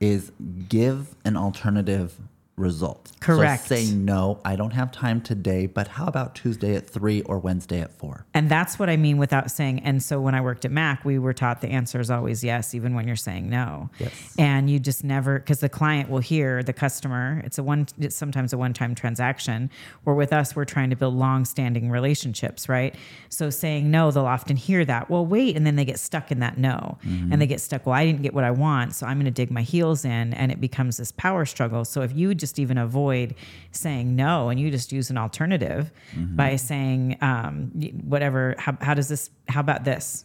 [0.00, 0.32] is
[0.68, 2.18] give an alternative
[2.60, 3.10] result.
[3.20, 3.66] Correct.
[3.66, 7.38] So say no, I don't have time today, but how about Tuesday at 3 or
[7.38, 8.26] Wednesday at 4?
[8.34, 9.80] And that's what I mean without saying.
[9.80, 12.74] And so when I worked at Mac, we were taught the answer is always yes,
[12.74, 13.90] even when you're saying no.
[13.98, 14.34] Yes.
[14.38, 17.42] And you just never, because the client will hear the customer.
[17.44, 17.86] It's a one.
[17.98, 19.70] It's sometimes a one-time transaction.
[20.04, 22.94] Where with us, we're trying to build long-standing relationships, right?
[23.28, 25.10] So saying no, they'll often hear that.
[25.10, 27.44] Well, wait, and then they get stuck in that no, and they mm-hmm.
[27.44, 27.86] get stuck.
[27.86, 30.34] Well, I didn't get what I want, so I'm going to dig my heels in,
[30.34, 31.84] and it becomes this power struggle.
[31.84, 33.34] So if you just even avoid
[33.72, 35.92] saying no, and you just use an alternative
[36.36, 37.70] by saying um,
[38.04, 38.54] whatever.
[38.58, 39.30] How, how does this?
[39.48, 40.24] How about this?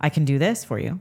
[0.00, 1.00] I can do this for you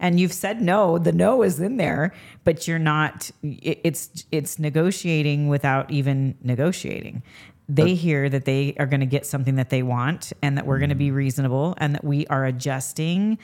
[0.00, 2.12] and you've said no the no is in there
[2.44, 7.22] but you're not it, it's it's negotiating without even negotiating
[7.68, 10.78] they hear that they are going to get something that they want and that we're
[10.78, 13.38] going to be reasonable and that we are adjusting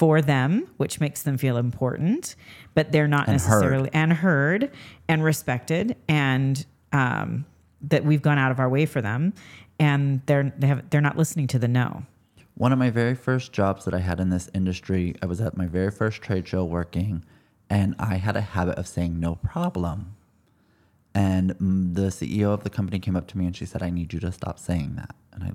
[0.00, 2.34] for them which makes them feel important
[2.76, 3.48] but they're not And heard.
[3.50, 4.62] necessarily and heard
[5.08, 6.54] and respected and
[6.92, 7.44] um,
[7.92, 9.32] that we've gone out of our way for them
[9.78, 11.88] and they're they have they're not listening to the no
[12.66, 15.56] One of my very first jobs that I had in this industry, I was at
[15.62, 17.12] my very first trade show working,
[17.78, 19.98] and I had a habit of saying no problem.
[21.14, 23.90] And mm, the CEO of the company came up to me and she said, I
[23.98, 25.14] need you to stop saying that.
[25.32, 25.50] And I,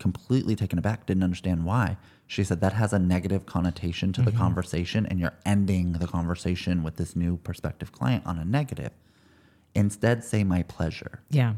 [0.00, 1.96] completely taken aback, didn't understand why.
[2.26, 4.40] She said, That has a negative connotation to the mm-hmm.
[4.40, 8.92] conversation, and you're ending the conversation with this new prospective client on a negative.
[9.74, 11.20] Instead, say my pleasure.
[11.30, 11.54] yeah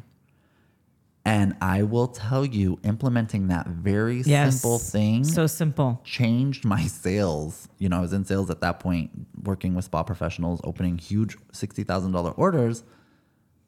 [1.24, 6.86] And I will tell you, implementing that very yes simple thing so simple changed my
[6.86, 7.68] sales.
[7.78, 9.11] You know, I was in sales at that point,
[9.43, 12.84] working with spa professionals, opening huge $60,000 orders.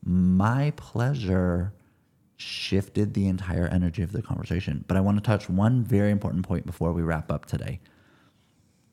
[0.04, 1.72] My pleasure
[2.36, 4.84] shifted the entire energy of the conversation.
[4.86, 7.80] But I want to touch one very important point before we wrap up today.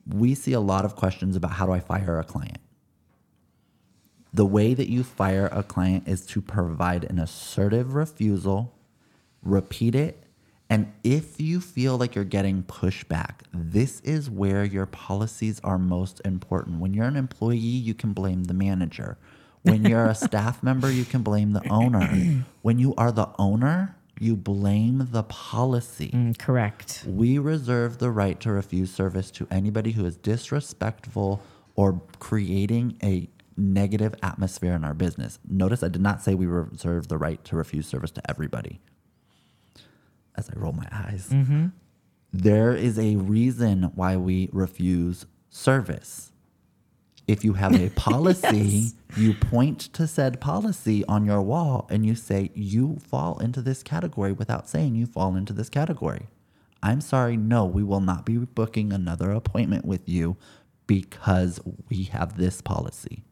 [0.08, 2.60] We see a lot of questions about how do I fire a client?
[4.34, 8.74] The way that you fire a client is to provide an assertive refusal,
[9.44, 10.24] repeat it,
[10.72, 16.22] and if you feel like you're getting pushback, this is where your policies are most
[16.24, 16.80] important.
[16.80, 19.18] When you're an employee, you can blame the manager.
[19.64, 22.08] When you're a staff member, you can blame the owner.
[22.62, 26.12] When you are the owner, you blame the policy.
[26.14, 31.42] Mm, correct We reserve the right to refuse service to anybody who is disrespectful
[31.76, 35.40] or creating a negative atmosphere in our business.
[35.48, 38.80] Notice I did not say we reserve the right to refuse service to everybody.
[40.36, 41.34] as I roll my eyes.
[42.34, 46.31] There is a reason why we refuse service.
[47.32, 52.14] If you have a policy, you point to said policy on your wall and you
[52.14, 56.28] say, You fall into this category without saying you fall into this category.
[56.84, 60.36] I'm sorry, no, we will not be booking another appointment with you
[60.88, 61.60] because
[61.90, 63.24] we have this policy.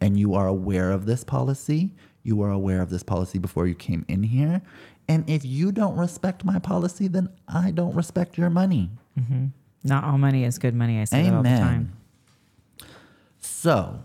[0.00, 1.92] And you are aware of this policy.
[2.22, 4.62] You were aware of this policy before you came in here.
[5.06, 8.90] And if you don't respect my policy, then I don't respect your money.
[9.20, 9.46] Mm-hmm.
[9.84, 11.00] Not all money is good money.
[11.00, 11.60] I say that all the Amen.
[11.60, 11.92] time.
[13.62, 14.00] So,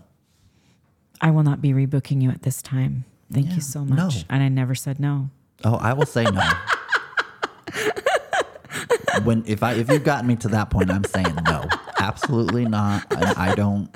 [1.20, 3.04] I will not be rebooking you at this time.
[3.32, 3.98] Thank Yeah, you so much.
[3.98, 4.22] no.
[4.30, 5.30] And I never said no.
[5.64, 6.48] oh, I will say no.
[9.24, 11.64] when if I if you've gotten me to that point, I'm saying no.
[11.98, 13.04] Absolutely not.
[13.10, 13.90] I, I don't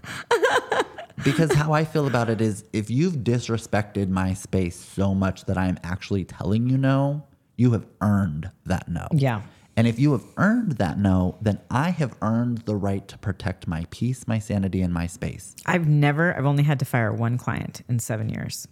[1.25, 5.57] because how I feel about it is if you've disrespected my space so much that
[5.57, 7.25] I'm actually telling you no,
[7.57, 9.07] you have earned that no.
[9.13, 9.43] Yeah.
[9.77, 13.67] And if you have earned that no, then I have earned the right to protect
[13.67, 15.55] my peace, my sanity, and my space.
[15.65, 18.69] I've never, I've only had to fire one client in seven years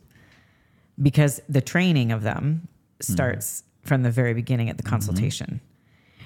[1.01, 2.69] because the training of them
[3.03, 3.13] hmm.
[3.13, 5.61] starts from the very beginning at the consultation.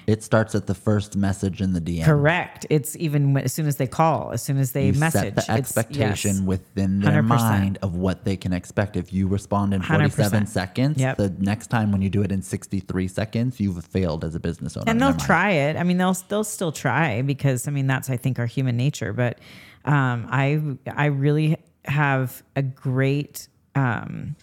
[0.07, 2.03] It starts at the first message in the DM.
[2.05, 2.65] Correct.
[2.69, 5.33] It's even when- as soon as they call, as soon as they You message.
[5.33, 6.41] set the expectation yes.
[6.41, 7.27] within their 100%.
[7.27, 8.95] mind of what they can expect.
[8.95, 10.47] If you respond in 47 100%.
[10.49, 11.17] seconds, Yep.
[11.17, 14.77] the next time when you do it in 63 seconds, you've failed as a business
[14.77, 14.85] owner.
[14.87, 15.75] and they'll try it.
[15.75, 19.11] I mean, they'll they'll still try because I mean that's I think our human nature.
[19.13, 19.39] But
[19.85, 24.35] um, I I really have a great um,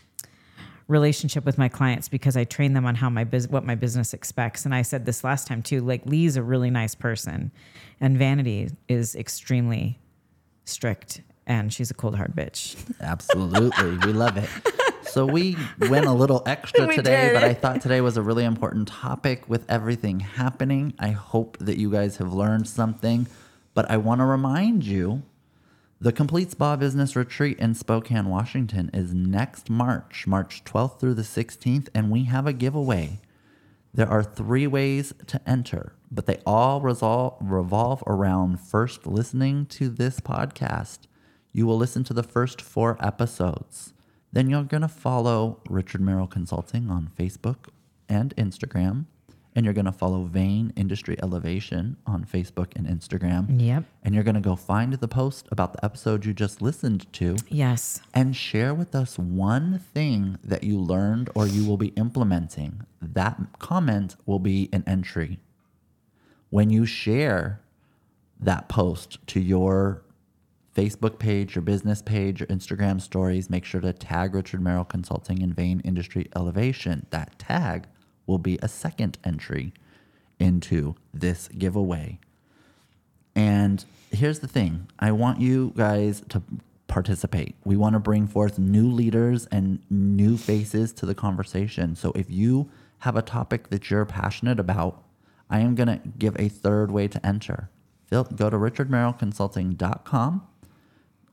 [0.92, 4.14] relationship with my clients because I train them on how my bus- what my business
[4.14, 4.64] expects.
[4.64, 5.80] And I said this last time too.
[5.80, 7.50] Like Lee's a really nice person,
[8.00, 9.98] and Vanity is extremely
[10.64, 12.76] strict, and she's a cold hard bitch.
[13.00, 13.96] Absolutely.
[14.06, 14.48] we love it.
[15.06, 15.56] So we
[15.90, 17.34] went a little extra We today, did.
[17.34, 20.94] but I thought today was a really important topic with everything happening.
[20.98, 23.26] I hope that you guys have learned something,
[23.74, 25.22] but I want to remind you
[26.02, 31.22] the Complete Spa Business Retreat in Spokane, Washington is next March, March 12th through the
[31.22, 33.20] 16th, and we have a giveaway.
[33.94, 39.88] There are three ways to enter, but they all resol- revolve around first listening to
[39.88, 41.02] this podcast.
[41.52, 43.94] You will listen to the first four episodes.
[44.32, 47.68] Then you're going to follow Richard Merrill Consulting on Facebook
[48.08, 49.04] and Instagram.
[49.54, 53.60] And you're going to follow Vane Industry Elevation on Facebook and Instagram.
[53.60, 53.84] Yep.
[54.02, 57.36] And you're going to go find the post about the episode you just listened to
[57.48, 58.00] Yes.
[58.14, 62.80] and share with us one thing that you learned or you will be implementing.
[63.02, 65.38] That comment will be an entry.
[66.48, 67.60] When you share
[68.40, 70.02] that post to your
[70.74, 75.42] Facebook page, your business page, your Instagram stories, make sure to tag Richard Merrill Consulting
[75.42, 77.06] and Vane Industry Elevation.
[77.10, 77.86] That tag
[78.26, 79.72] will be a second entry
[80.38, 82.18] into this giveaway.
[83.34, 86.42] And here's the thing I want you guys to
[86.86, 87.54] participate.
[87.64, 91.96] We want to bring forth new leaders and new faces to the conversation.
[91.96, 95.02] So if you have a topic that you're passionate about,
[95.48, 97.70] I am going to give a third way to enter.
[98.10, 100.46] Go to richardmerrillconsulting.com.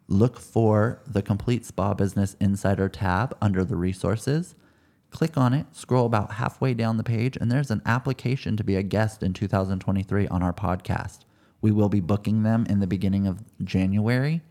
[0.07, 4.55] Look for the Complete Spa Business Insider tab under the resources.
[5.11, 8.75] Click on it, scroll about halfway down the page, and there's an application to be
[8.75, 11.19] a guest in 2023 on our podcast.
[11.61, 14.41] We will be booking them in the beginning of January,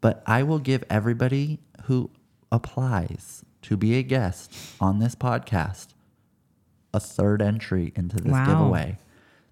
[0.00, 2.10] but I will give everybody who
[2.50, 5.88] applies to be a guest on this podcast
[6.92, 8.46] a third entry into this Wow.
[8.46, 8.98] giveaway.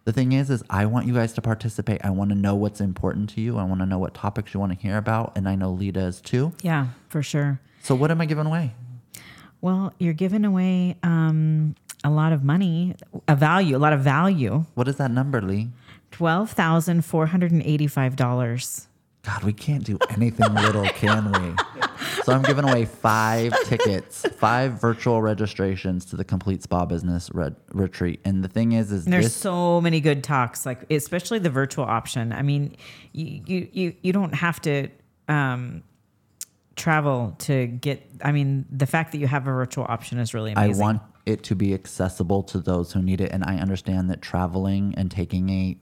[0.05, 2.01] The thing is, is I want you guys to participate.
[2.05, 3.59] I want to know what's important to you.
[3.59, 6.01] I want to know what topics you want to hear about, and I know Lita
[6.01, 6.53] is too.
[6.62, 7.61] Yeah, for sure.
[7.83, 8.74] So, what am I giving away?
[9.61, 12.94] Well, you're giving away um, a lot of money,
[13.26, 14.64] a value, a lot of value.
[14.74, 15.70] What is that number, Lee?
[16.11, 18.88] Twelve thousand four hundred and eighty-five dollars.
[19.22, 21.54] God, we can't do anything little, can we?
[22.22, 27.57] So I'm giving away five tickets, five virtual registrations to the Complete Spa Business Red-
[27.72, 28.20] Retreat.
[28.24, 31.84] And the thing is, is There's this so many good talks, like especially the virtual
[31.84, 32.32] option.
[32.32, 32.76] I mean,
[33.12, 34.90] you you you, you don't have to
[35.28, 35.82] um,
[36.77, 38.09] travel to get.
[38.22, 40.83] I mean, the fact that you have a virtual option is really I amazing.
[40.83, 43.33] want it to be accessible to those who need it.
[43.33, 45.77] And I understand that traveling and taking a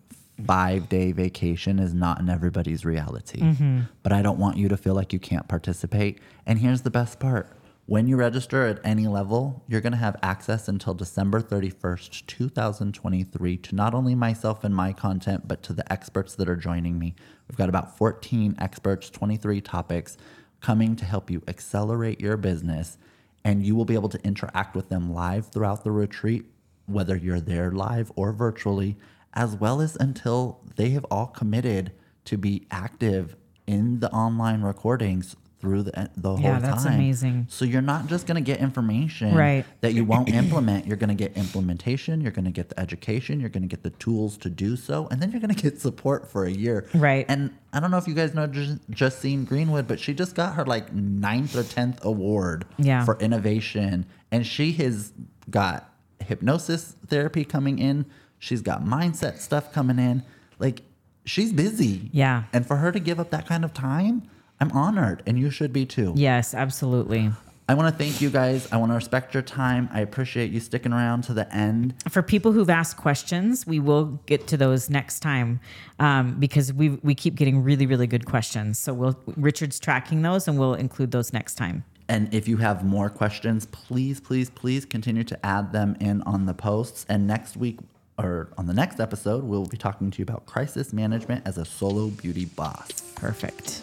[0.47, 3.41] five day vacation is not in everybody's reality.
[3.41, 3.81] Mm-hmm.
[4.03, 6.21] But I don't want you to feel like you can't participate.
[6.47, 7.55] And here's the best part
[7.87, 13.59] when you register at any level, you're going to have access until December 31st, 2023,
[13.59, 17.15] to not only myself and my content, but to the experts that are joining me.
[17.47, 20.17] We've got about 14 experts, 23 topics
[20.65, 22.97] coming to help you accelerate your business
[23.45, 26.47] and you will be able to interact with them live throughout the retreat
[26.87, 28.97] whether you're there live or virtually,
[29.35, 31.93] as well as until they have all committed
[32.25, 33.37] to be active
[33.67, 36.63] in the online recordings through the, eh, the whole Yeah, time.
[36.63, 37.47] that's amazing.
[37.49, 39.65] So you're not just going to get information Right.
[39.81, 40.87] that you won't implement.
[40.87, 42.21] You're going to get implementation.
[42.21, 43.41] You're going to get the education.
[43.41, 45.81] You're going to get the tools to do so, and then you're going to get
[45.81, 46.87] support for a year.
[46.95, 47.25] Right.
[47.31, 50.55] And I don't know if you guys know just, Justine Greenwood, but she just got
[50.55, 53.07] her like ninth or tenth award Yeah.
[53.07, 55.13] for innovation, and she has
[55.51, 55.91] got
[56.21, 58.05] hypnosis therapy coming in.
[58.39, 60.23] She's got mindset stuff coming in.
[60.59, 60.83] Like
[61.25, 62.11] she's busy.
[62.13, 62.43] Yeah.
[62.53, 64.23] And for her to give up that kind of time,
[64.61, 66.13] I'm honored, and you should be too.
[66.17, 67.31] Yes, absolutely.
[67.67, 68.71] I want to thank you guys.
[68.71, 69.89] I want to respect your time.
[69.91, 71.95] I appreciate you sticking around to the end.
[72.11, 75.61] For people who've asked questions, we will get to those next time
[75.99, 78.79] um, because we we keep getting really really good questions.
[78.79, 81.85] So we'll Richard's tracking those and we'll include those next time.
[82.07, 86.45] And if you have more questions, please, please, please continue to add them in on
[86.45, 87.07] the posts.
[87.09, 87.79] And next week,
[88.19, 91.65] or on the next episode, we'll be talking to you about crisis management as a
[91.65, 92.91] solo beauty boss.
[93.15, 93.81] Perfect.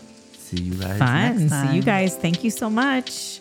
[0.52, 1.50] See you guys Fun.
[1.50, 2.18] See you guys.
[2.18, 3.40] Thank you so much.